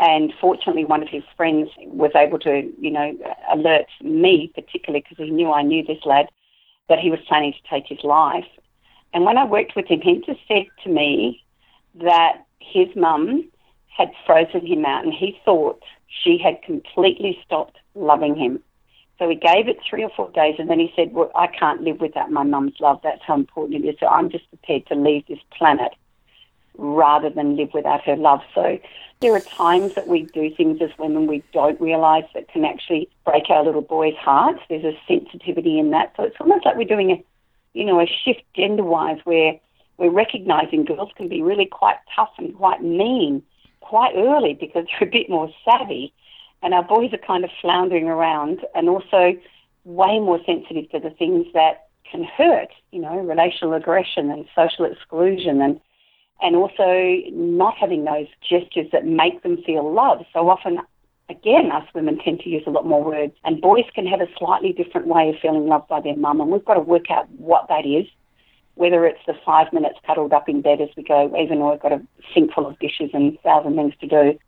And 0.00 0.32
fortunately, 0.40 0.86
one 0.86 1.02
of 1.02 1.08
his 1.08 1.22
friends 1.36 1.68
was 1.78 2.10
able 2.14 2.38
to, 2.40 2.70
you 2.78 2.90
know, 2.90 3.16
alert 3.52 3.86
me 4.02 4.50
particularly 4.54 5.04
because 5.06 5.22
he 5.24 5.30
knew 5.30 5.52
I 5.52 5.62
knew 5.62 5.84
this 5.84 6.04
lad 6.04 6.26
that 6.88 6.98
he 6.98 7.10
was 7.10 7.20
planning 7.28 7.52
to 7.52 7.68
take 7.68 7.86
his 7.86 8.02
life. 8.02 8.46
And 9.12 9.24
when 9.24 9.36
I 9.38 9.44
worked 9.44 9.76
with 9.76 9.86
him, 9.86 10.00
he 10.00 10.22
just 10.24 10.40
said 10.48 10.66
to 10.84 10.90
me 10.90 11.44
that 12.02 12.44
his 12.60 12.88
mum 12.96 13.48
had 13.94 14.10
frozen 14.26 14.66
him 14.66 14.84
out 14.84 15.04
and 15.04 15.12
he 15.12 15.38
thought 15.44 15.82
she 16.06 16.38
had 16.38 16.62
completely 16.62 17.38
stopped 17.44 17.76
loving 17.94 18.34
him. 18.34 18.62
So 19.18 19.28
he 19.28 19.34
gave 19.34 19.68
it 19.68 19.78
three 19.88 20.04
or 20.04 20.10
four 20.10 20.30
days, 20.30 20.56
and 20.58 20.70
then 20.70 20.78
he 20.78 20.92
said, 20.94 21.12
"Well, 21.12 21.30
I 21.34 21.48
can't 21.48 21.82
live 21.82 22.00
without 22.00 22.30
my 22.30 22.44
mum's 22.44 22.78
love. 22.80 23.00
That's 23.02 23.22
how 23.22 23.34
important 23.34 23.84
it 23.84 23.88
is. 23.88 23.96
So 23.98 24.06
I'm 24.06 24.30
just 24.30 24.48
prepared 24.48 24.86
to 24.86 24.94
leave 24.94 25.26
this 25.26 25.40
planet 25.50 25.92
rather 26.76 27.28
than 27.28 27.56
live 27.56 27.74
without 27.74 28.02
her 28.04 28.16
love." 28.16 28.40
So 28.54 28.78
there 29.20 29.34
are 29.34 29.40
times 29.40 29.94
that 29.94 30.06
we 30.06 30.22
do 30.22 30.54
things 30.54 30.80
as 30.80 30.90
women 30.98 31.26
we 31.26 31.42
don't 31.52 31.80
realise 31.80 32.26
that 32.34 32.48
can 32.48 32.64
actually 32.64 33.08
break 33.24 33.50
our 33.50 33.64
little 33.64 33.82
boys' 33.82 34.14
hearts. 34.16 34.60
There's 34.68 34.84
a 34.84 34.96
sensitivity 35.08 35.78
in 35.78 35.90
that. 35.90 36.12
So 36.16 36.22
it's 36.22 36.36
almost 36.40 36.64
like 36.64 36.76
we're 36.76 36.84
doing 36.84 37.10
a, 37.10 37.24
you 37.74 37.84
know, 37.84 38.00
a 38.00 38.06
shift 38.06 38.42
gender-wise 38.54 39.18
where 39.24 39.58
we're 39.96 40.10
recognising 40.10 40.84
girls 40.84 41.10
can 41.16 41.28
be 41.28 41.42
really 41.42 41.66
quite 41.66 41.96
tough 42.14 42.30
and 42.38 42.56
quite 42.56 42.82
mean 42.82 43.42
quite 43.80 44.14
early 44.14 44.54
because 44.54 44.86
they're 44.86 45.08
a 45.08 45.10
bit 45.10 45.28
more 45.28 45.50
savvy 45.64 46.12
and 46.62 46.74
our 46.74 46.82
boys 46.82 47.12
are 47.12 47.26
kind 47.26 47.44
of 47.44 47.50
floundering 47.60 48.08
around 48.08 48.60
and 48.74 48.88
also 48.88 49.36
way 49.84 50.18
more 50.18 50.40
sensitive 50.44 50.90
to 50.90 51.00
the 51.00 51.10
things 51.10 51.46
that 51.54 51.88
can 52.10 52.24
hurt, 52.24 52.68
you 52.90 53.00
know, 53.00 53.18
relational 53.18 53.74
aggression 53.74 54.30
and 54.30 54.46
social 54.54 54.84
exclusion 54.84 55.60
and 55.60 55.80
and 56.40 56.54
also 56.54 57.20
not 57.32 57.76
having 57.76 58.04
those 58.04 58.28
gestures 58.48 58.86
that 58.92 59.04
make 59.04 59.42
them 59.42 59.60
feel 59.66 59.92
loved. 59.92 60.24
So 60.32 60.48
often 60.48 60.78
again, 61.28 61.70
us 61.72 61.84
women 61.94 62.18
tend 62.18 62.40
to 62.40 62.48
use 62.48 62.62
a 62.66 62.70
lot 62.70 62.86
more 62.86 63.04
words, 63.04 63.34
and 63.44 63.60
boys 63.60 63.84
can 63.94 64.06
have 64.06 64.20
a 64.20 64.28
slightly 64.38 64.72
different 64.72 65.06
way 65.06 65.28
of 65.30 65.36
feeling 65.40 65.66
loved 65.66 65.88
by 65.88 66.00
their 66.00 66.16
mum, 66.16 66.40
and 66.40 66.50
we've 66.50 66.64
got 66.64 66.74
to 66.74 66.80
work 66.80 67.10
out 67.10 67.28
what 67.32 67.66
that 67.68 67.84
is. 67.86 68.06
Whether 68.76 69.04
it's 69.06 69.18
the 69.26 69.34
five 69.44 69.72
minutes 69.72 69.98
cuddled 70.06 70.32
up 70.32 70.48
in 70.48 70.62
bed 70.62 70.80
as 70.80 70.88
we 70.96 71.02
go, 71.02 71.36
even 71.36 71.58
though 71.58 71.72
we've 71.72 71.80
got 71.80 71.92
a 71.92 72.00
sink 72.32 72.52
full 72.52 72.66
of 72.66 72.78
dishes 72.78 73.10
and 73.12 73.36
thousand 73.40 73.74
things 73.74 73.94
to 74.00 74.06
do, 74.06 74.38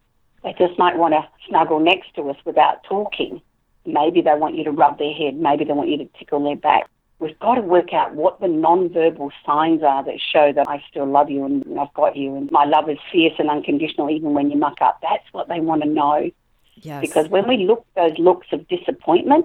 they 0.42 0.54
just 0.58 0.78
might 0.78 0.96
want 0.96 1.14
to 1.14 1.26
snuggle 1.48 1.80
next 1.80 2.14
to 2.14 2.30
us 2.30 2.36
without 2.44 2.82
talking. 2.84 3.42
Maybe 3.84 4.20
they 4.20 4.34
want 4.34 4.56
you 4.56 4.64
to 4.64 4.70
rub 4.70 4.98
their 4.98 5.12
head. 5.12 5.36
Maybe 5.36 5.64
they 5.64 5.72
want 5.72 5.88
you 5.88 5.98
to 5.98 6.08
tickle 6.18 6.42
their 6.42 6.56
back. 6.56 6.88
We've 7.18 7.38
got 7.38 7.56
to 7.56 7.60
work 7.60 7.92
out 7.92 8.14
what 8.14 8.40
the 8.40 8.48
non-verbal 8.48 9.30
signs 9.44 9.82
are 9.82 10.02
that 10.04 10.18
show 10.20 10.52
that 10.54 10.68
I 10.68 10.82
still 10.88 11.06
love 11.06 11.28
you 11.28 11.44
and 11.44 11.78
I've 11.78 11.92
got 11.92 12.16
you 12.16 12.34
and 12.34 12.50
my 12.50 12.64
love 12.64 12.88
is 12.88 12.96
fierce 13.12 13.34
and 13.38 13.50
unconditional 13.50 14.08
even 14.08 14.32
when 14.32 14.50
you 14.50 14.56
muck 14.56 14.80
up. 14.80 15.00
That's 15.02 15.26
what 15.32 15.48
they 15.48 15.60
want 15.60 15.82
to 15.82 15.88
know. 15.88 16.30
Yes. 16.76 17.02
Because 17.02 17.28
when 17.28 17.46
we 17.46 17.58
look 17.58 17.84
those 17.94 18.18
looks 18.18 18.46
of 18.52 18.66
disappointment 18.68 19.44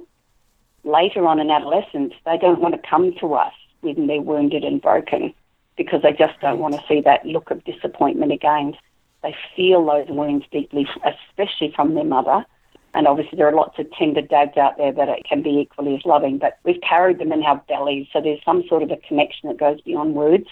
later 0.85 1.27
on 1.27 1.39
in 1.39 1.51
adolescence, 1.51 2.13
they 2.25 2.37
don't 2.37 2.61
want 2.61 2.81
to 2.81 2.89
come 2.89 3.13
to 3.19 3.33
us 3.33 3.53
when 3.81 4.07
they're 4.07 4.21
wounded 4.21 4.63
and 4.63 4.81
broken 4.81 5.33
because 5.75 6.01
they 6.01 6.13
just 6.13 6.39
don't 6.39 6.59
want 6.59 6.75
to 6.75 6.83
see 6.87 7.01
that 7.01 7.25
look 7.25 7.51
of 7.51 7.61
disappointment 7.65 8.31
again. 8.31 8.77
They 9.25 9.35
feel 9.55 9.83
those 9.83 10.05
wounds 10.07 10.45
deeply, 10.51 10.87
especially 11.03 11.73
from 11.75 11.95
their 11.95 12.03
mother. 12.03 12.45
And 12.93 13.07
obviously, 13.07 13.37
there 13.37 13.47
are 13.47 13.55
lots 13.55 13.79
of 13.79 13.91
tender 13.91 14.21
dads 14.21 14.55
out 14.55 14.77
there 14.77 14.93
that 14.93 15.09
can 15.27 15.41
be 15.41 15.49
equally 15.49 15.95
as 15.95 16.05
loving, 16.05 16.37
but 16.37 16.59
we've 16.63 16.79
carried 16.87 17.17
them 17.17 17.31
in 17.31 17.41
our 17.41 17.57
bellies. 17.67 18.05
So 18.13 18.21
there's 18.21 18.39
some 18.45 18.63
sort 18.69 18.83
of 18.83 18.91
a 18.91 18.97
connection 18.97 19.49
that 19.49 19.57
goes 19.57 19.81
beyond 19.81 20.13
words. 20.13 20.45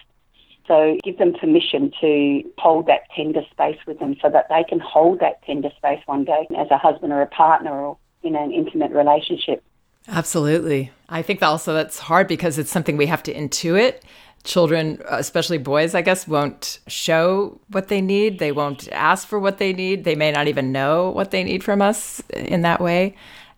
So 0.68 0.98
give 1.04 1.20
them 1.20 1.34
permission 1.34 1.92
to 2.02 2.42
hold 2.58 2.88
that 2.88 3.02
tender 3.16 3.42
space 3.52 3.78
with 3.86 4.00
them 4.00 4.16
so 4.20 4.30
that 4.32 4.48
they 4.50 4.64
can 4.68 4.80
hold 4.80 5.20
that 5.20 5.44
tender 5.46 5.70
space 5.78 6.00
one 6.08 6.26
day 6.26 6.48
as 6.58 6.72
a 6.72 6.78
husband 6.80 7.14
or 7.14 7.22
a 7.22 7.28
partner 7.28 7.72
or 7.72 7.98
in 8.24 8.36
an 8.36 8.52
intimate 8.52 8.92
relationship. 8.92 9.64
Absolutely. 10.08 10.92
I 11.10 11.22
think 11.22 11.44
also 11.44 11.76
that's 11.76 12.00
hard 12.00 12.28
because 12.28 12.58
it's 12.58 12.72
something 12.72 12.98
we 12.98 13.06
have 13.06 13.22
to 13.24 13.34
intuit 13.34 14.00
children, 14.44 15.02
especially 15.08 15.58
boys, 15.58 15.96
I 15.96 16.02
guess, 16.02 16.28
won't 16.28 16.80
show 16.88 17.60
what 17.70 17.88
they 17.88 18.02
need. 18.02 18.40
They 18.40 18.52
won't 18.52 18.90
ask 18.92 19.28
for 19.28 19.40
what 19.40 19.58
they 19.58 19.74
need. 19.74 20.04
They 20.04 20.16
may 20.16 20.32
not 20.32 20.48
even 20.48 20.72
know 20.72 21.10
what 21.12 21.32
they 21.32 21.44
need 21.44 21.64
from 21.64 21.82
us 21.82 22.22
in 22.32 22.62
that 22.62 22.82
way. 22.82 23.16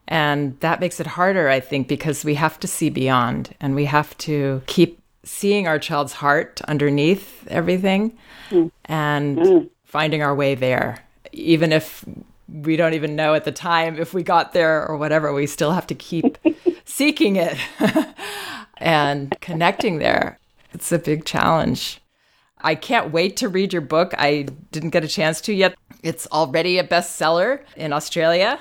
And 0.08 0.60
that 0.60 0.80
makes 0.80 1.00
it 1.00 1.08
harder, 1.08 1.50
I 1.50 1.60
think, 1.60 1.88
because 1.88 2.24
we 2.24 2.36
have 2.36 2.60
to 2.60 2.68
see 2.68 2.90
beyond 2.90 3.56
and 3.60 3.74
we 3.74 3.86
have 3.86 4.16
to 4.20 4.62
keep 4.68 5.00
seeing 5.24 5.68
our 5.68 5.80
child's 5.80 6.14
heart 6.14 6.62
underneath 6.68 7.48
everything 7.48 8.16
mm. 8.50 8.70
and 8.86 9.38
mm. 9.38 9.70
finding 9.84 10.22
our 10.22 10.36
way 10.36 10.54
there. 10.54 11.04
Even 11.32 11.74
if 11.74 12.06
we 12.48 12.76
don't 12.76 12.94
even 12.94 13.16
know 13.16 13.34
at 13.34 13.44
the 13.44 13.52
time 13.52 13.98
if 13.98 14.14
we 14.14 14.22
got 14.22 14.54
there 14.54 14.88
or 14.88 14.98
whatever, 14.98 15.34
we 15.34 15.48
still 15.48 15.72
have 15.72 15.88
to 15.88 15.96
keep 15.96 16.38
seeking 16.86 17.38
it 17.38 17.58
and 18.78 19.36
connecting 19.42 19.98
there. 19.98 20.40
It's 20.76 20.92
a 20.92 21.00
big 21.00 21.24
challenge. 21.24 22.02
I 22.60 22.76
can't 22.76 23.14
wait 23.14 23.38
to 23.38 23.48
read 23.48 23.72
your 23.72 23.82
book. 23.82 24.14
I 24.18 24.48
didn't 24.74 24.90
get 24.90 25.06
a 25.06 25.08
chance 25.08 25.40
to 25.42 25.54
yet. 25.54 25.74
It's 26.04 26.28
already 26.34 26.80
a 26.80 26.84
bestseller 26.84 27.62
in 27.78 27.94
Australia. 27.94 28.60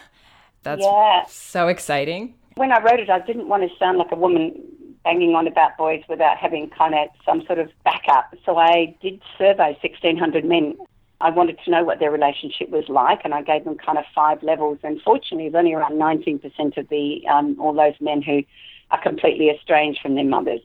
That's 0.63 0.81
yeah. 0.81 1.25
so 1.27 1.67
exciting. 1.67 2.35
When 2.55 2.71
I 2.71 2.81
wrote 2.81 3.01
it, 3.01 3.11
I 3.11 3.19
didn't 3.19 3.49
want 3.49 3.69
to 3.69 3.79
sound 3.81 3.99
like 3.99 4.13
a 4.13 4.17
woman 4.17 4.55
banging 5.03 5.35
on 5.35 5.49
about 5.49 5.77
boys 5.77 6.05
without 6.09 6.37
having 6.37 6.71
kind 6.71 6.95
of 6.95 7.09
some 7.25 7.45
sort 7.47 7.59
of 7.59 7.69
backup. 7.83 8.33
So 8.47 8.59
I 8.59 8.95
did 9.03 9.21
survey 9.37 9.77
1,600 9.83 10.45
men. 10.45 10.77
I 11.21 11.31
wanted 11.31 11.59
to 11.65 11.71
know 11.73 11.83
what 11.83 11.99
their 11.99 12.13
relationship 12.13 12.71
was 12.71 12.89
like, 12.89 13.23
and 13.25 13.35
I 13.35 13.43
gave 13.43 13.65
them 13.65 13.77
kind 13.77 13.99
of 13.99 14.05
five 14.15 14.41
levels. 14.45 14.79
And 14.85 15.03
fortunately, 15.03 15.49
there's 15.49 15.59
only 15.59 15.75
around 15.75 15.95
19% 15.95 16.77
of 16.77 16.89
the 16.91 17.27
um, 17.27 17.57
all 17.59 17.73
those 17.73 18.01
men 18.01 18.23
who 18.23 18.45
are 18.93 19.03
completely 19.03 19.51
estranged 19.51 19.99
from 20.01 20.15
their 20.15 20.25
mothers. 20.25 20.61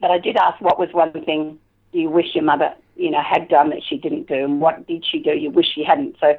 But 0.00 0.10
I 0.10 0.18
did 0.18 0.36
ask 0.36 0.60
what 0.60 0.78
was 0.78 0.90
one 0.92 1.12
thing 1.24 1.58
you 1.92 2.10
wish 2.10 2.34
your 2.34 2.44
mother, 2.44 2.74
you 2.96 3.10
know, 3.10 3.22
had 3.22 3.48
done 3.48 3.70
that 3.70 3.82
she 3.88 3.96
didn't 3.96 4.28
do, 4.28 4.44
and 4.44 4.60
what 4.60 4.86
did 4.86 5.04
she 5.10 5.18
do 5.18 5.30
you 5.30 5.50
wish 5.50 5.66
she 5.74 5.84
hadn't. 5.84 6.16
So 6.20 6.34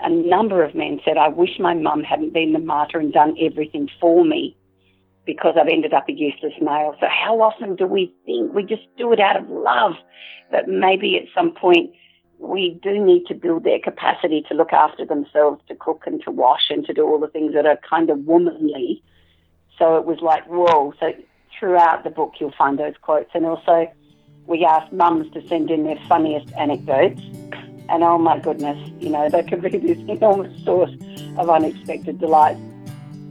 a 0.00 0.10
number 0.10 0.62
of 0.64 0.74
men 0.74 1.00
said, 1.04 1.16
I 1.16 1.28
wish 1.28 1.58
my 1.58 1.74
mum 1.74 2.02
hadn't 2.02 2.32
been 2.32 2.52
the 2.52 2.58
martyr 2.58 2.98
and 2.98 3.12
done 3.12 3.36
everything 3.40 3.88
for 4.00 4.24
me 4.24 4.56
because 5.24 5.54
I've 5.60 5.68
ended 5.68 5.94
up 5.94 6.08
a 6.08 6.12
useless 6.12 6.54
male. 6.60 6.94
So 7.00 7.06
how 7.08 7.40
often 7.40 7.76
do 7.76 7.86
we 7.86 8.12
think 8.26 8.52
we 8.52 8.64
just 8.64 8.82
do 8.98 9.12
it 9.12 9.20
out 9.20 9.36
of 9.36 9.48
love? 9.48 9.92
But 10.50 10.68
maybe 10.68 11.16
at 11.16 11.32
some 11.34 11.52
point 11.54 11.92
we 12.38 12.80
do 12.82 12.98
need 13.02 13.26
to 13.26 13.34
build 13.34 13.64
their 13.64 13.78
capacity 13.78 14.44
to 14.48 14.54
look 14.54 14.72
after 14.72 15.06
themselves, 15.06 15.62
to 15.68 15.76
cook 15.76 16.02
and 16.06 16.20
to 16.24 16.30
wash 16.30 16.70
and 16.70 16.84
to 16.86 16.92
do 16.92 17.06
all 17.06 17.20
the 17.20 17.28
things 17.28 17.54
that 17.54 17.66
are 17.66 17.78
kind 17.88 18.10
of 18.10 18.18
womanly. 18.20 19.02
So 19.78 19.96
it 19.96 20.04
was 20.04 20.18
like, 20.20 20.44
whoa. 20.46 20.92
So 20.98 21.12
throughout 21.58 22.04
the 22.04 22.10
book, 22.10 22.34
you'll 22.40 22.52
find 22.52 22.78
those 22.78 22.94
quotes. 23.00 23.30
And 23.34 23.46
also, 23.46 23.90
we 24.46 24.64
asked 24.64 24.92
mums 24.92 25.32
to 25.34 25.46
send 25.48 25.70
in 25.70 25.84
their 25.84 25.98
funniest 26.08 26.52
anecdotes. 26.54 27.20
And 27.88 28.02
oh 28.02 28.18
my 28.18 28.38
goodness, 28.38 28.90
you 29.00 29.10
know, 29.10 29.28
they 29.28 29.42
could 29.42 29.62
be 29.62 29.76
this 29.76 29.98
enormous 30.08 30.64
source 30.64 30.92
of 31.36 31.50
unexpected 31.50 32.18
delight. 32.18 32.56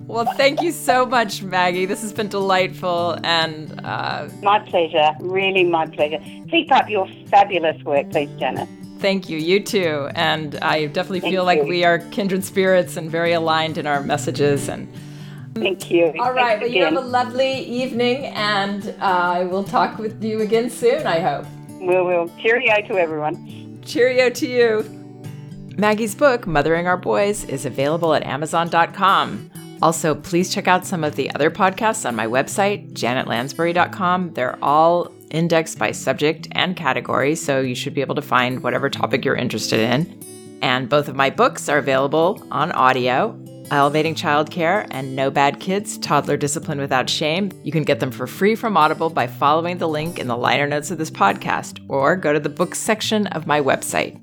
Well, 0.08 0.26
thank 0.36 0.62
you 0.62 0.72
so 0.72 1.06
much, 1.06 1.42
Maggie. 1.42 1.86
This 1.86 2.02
has 2.02 2.12
been 2.12 2.28
delightful 2.28 3.18
and. 3.24 3.80
Uh... 3.86 4.28
My 4.42 4.60
pleasure. 4.60 5.12
Really, 5.22 5.64
my 5.64 5.86
pleasure. 5.86 6.20
Keep 6.50 6.72
up 6.72 6.90
your 6.90 7.08
fabulous 7.28 7.82
work, 7.84 8.12
please, 8.12 8.30
Janet. 8.38 8.68
Thank 9.00 9.30
you. 9.30 9.38
You 9.38 9.62
too. 9.62 10.10
And 10.14 10.58
I 10.60 10.88
definitely 10.88 11.22
Thank 11.22 11.34
feel 11.34 11.44
you. 11.44 11.46
like 11.46 11.64
we 11.64 11.84
are 11.84 12.00
kindred 12.12 12.44
spirits 12.44 12.98
and 12.98 13.10
very 13.10 13.32
aligned 13.32 13.78
in 13.78 13.88
our 13.88 14.04
messages. 14.04 14.68
And 14.68 14.92
Thank 15.56 15.92
you. 15.92 16.14
All 16.20 16.34
right. 16.34 16.60
Well, 16.60 16.70
you 16.70 16.84
have 16.84 16.96
a 16.96 17.02
lovely 17.02 17.60
evening, 17.60 18.26
and 18.28 18.90
uh, 19.02 19.06
I 19.06 19.44
will 19.44 19.64
talk 19.64 19.98
with 19.98 20.24
you 20.24 20.42
again 20.42 20.70
soon. 20.70 21.06
I 21.06 21.20
hope. 21.20 21.46
We 21.80 21.88
will. 21.88 22.30
Cheerio 22.40 22.88
to 22.88 22.98
everyone. 22.98 23.82
Cheerio 23.84 24.30
to 24.30 24.48
you. 24.48 24.84
Maggie's 25.78 26.16
book, 26.16 26.48
Mothering 26.48 26.88
Our 26.88 26.98
Boys, 26.98 27.44
is 27.46 27.66
available 27.66 28.14
at 28.14 28.24
Amazon.com. 28.24 29.50
Also, 29.82 30.14
please 30.14 30.54
check 30.54 30.68
out 30.68 30.86
some 30.86 31.04
of 31.04 31.16
the 31.16 31.34
other 31.34 31.50
podcasts 31.50 32.06
on 32.06 32.16
my 32.16 32.28
website, 32.28 32.94
janetlansbury.com. 32.94 34.34
They're 34.34 34.64
all 34.64 35.12
indexed 35.32 35.80
by 35.80 35.92
subject 35.92 36.48
and 36.52 36.76
category, 36.76 37.36
so 37.36 37.62
you 37.62 37.74
should 37.74 37.94
be 37.94 38.02
able 38.02 38.16
to 38.16 38.22
find 38.22 38.62
whatever 38.62 38.90
topic 38.90 39.26
you're 39.26 39.36
interested 39.36 39.80
in. 39.80 40.60
And 40.62 40.88
both 40.88 41.08
of 41.08 41.16
my 41.16 41.32
books 41.32 41.68
are 41.68 41.80
available 41.80 42.46
on 42.52 42.72
audio 42.74 43.36
Elevating 43.72 44.16
Childcare 44.16 44.86
and 44.92 45.16
No 45.16 45.32
Bad 45.32 45.60
Kids 45.60 45.98
Toddler 45.98 46.38
Discipline 46.38 46.80
Without 46.80 47.10
Shame. 47.10 47.52
You 47.64 47.72
can 47.72 47.84
get 47.84 48.02
them 48.02 48.12
for 48.12 48.28
free 48.28 48.54
from 48.54 48.76
Audible 48.76 49.10
by 49.10 49.28
following 49.28 49.78
the 49.78 49.88
link 49.88 50.20
in 50.20 50.28
the 50.28 50.36
liner 50.36 50.68
notes 50.68 50.92
of 50.92 50.98
this 50.98 51.10
podcast 51.10 51.84
or 51.88 52.16
go 52.18 52.34
to 52.34 52.40
the 52.40 52.50
books 52.50 52.78
section 52.78 53.28
of 53.28 53.48
my 53.48 53.62
website. 53.62 54.22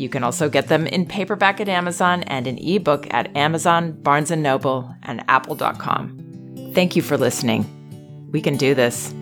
You 0.00 0.08
can 0.08 0.24
also 0.24 0.48
get 0.48 0.68
them 0.68 0.86
in 0.86 1.06
paperback 1.06 1.60
at 1.60 1.68
Amazon 1.68 2.24
and 2.24 2.46
in 2.46 2.58
ebook 2.58 3.06
at 3.10 3.34
Amazon, 3.36 3.92
Barnes 3.92 4.30
& 4.30 4.36
Noble, 4.36 4.92
and 5.04 5.22
apple.com. 5.28 6.72
Thank 6.74 6.96
you 6.96 7.02
for 7.02 7.16
listening. 7.16 8.28
We 8.32 8.40
can 8.40 8.56
do 8.56 8.74
this. 8.74 9.14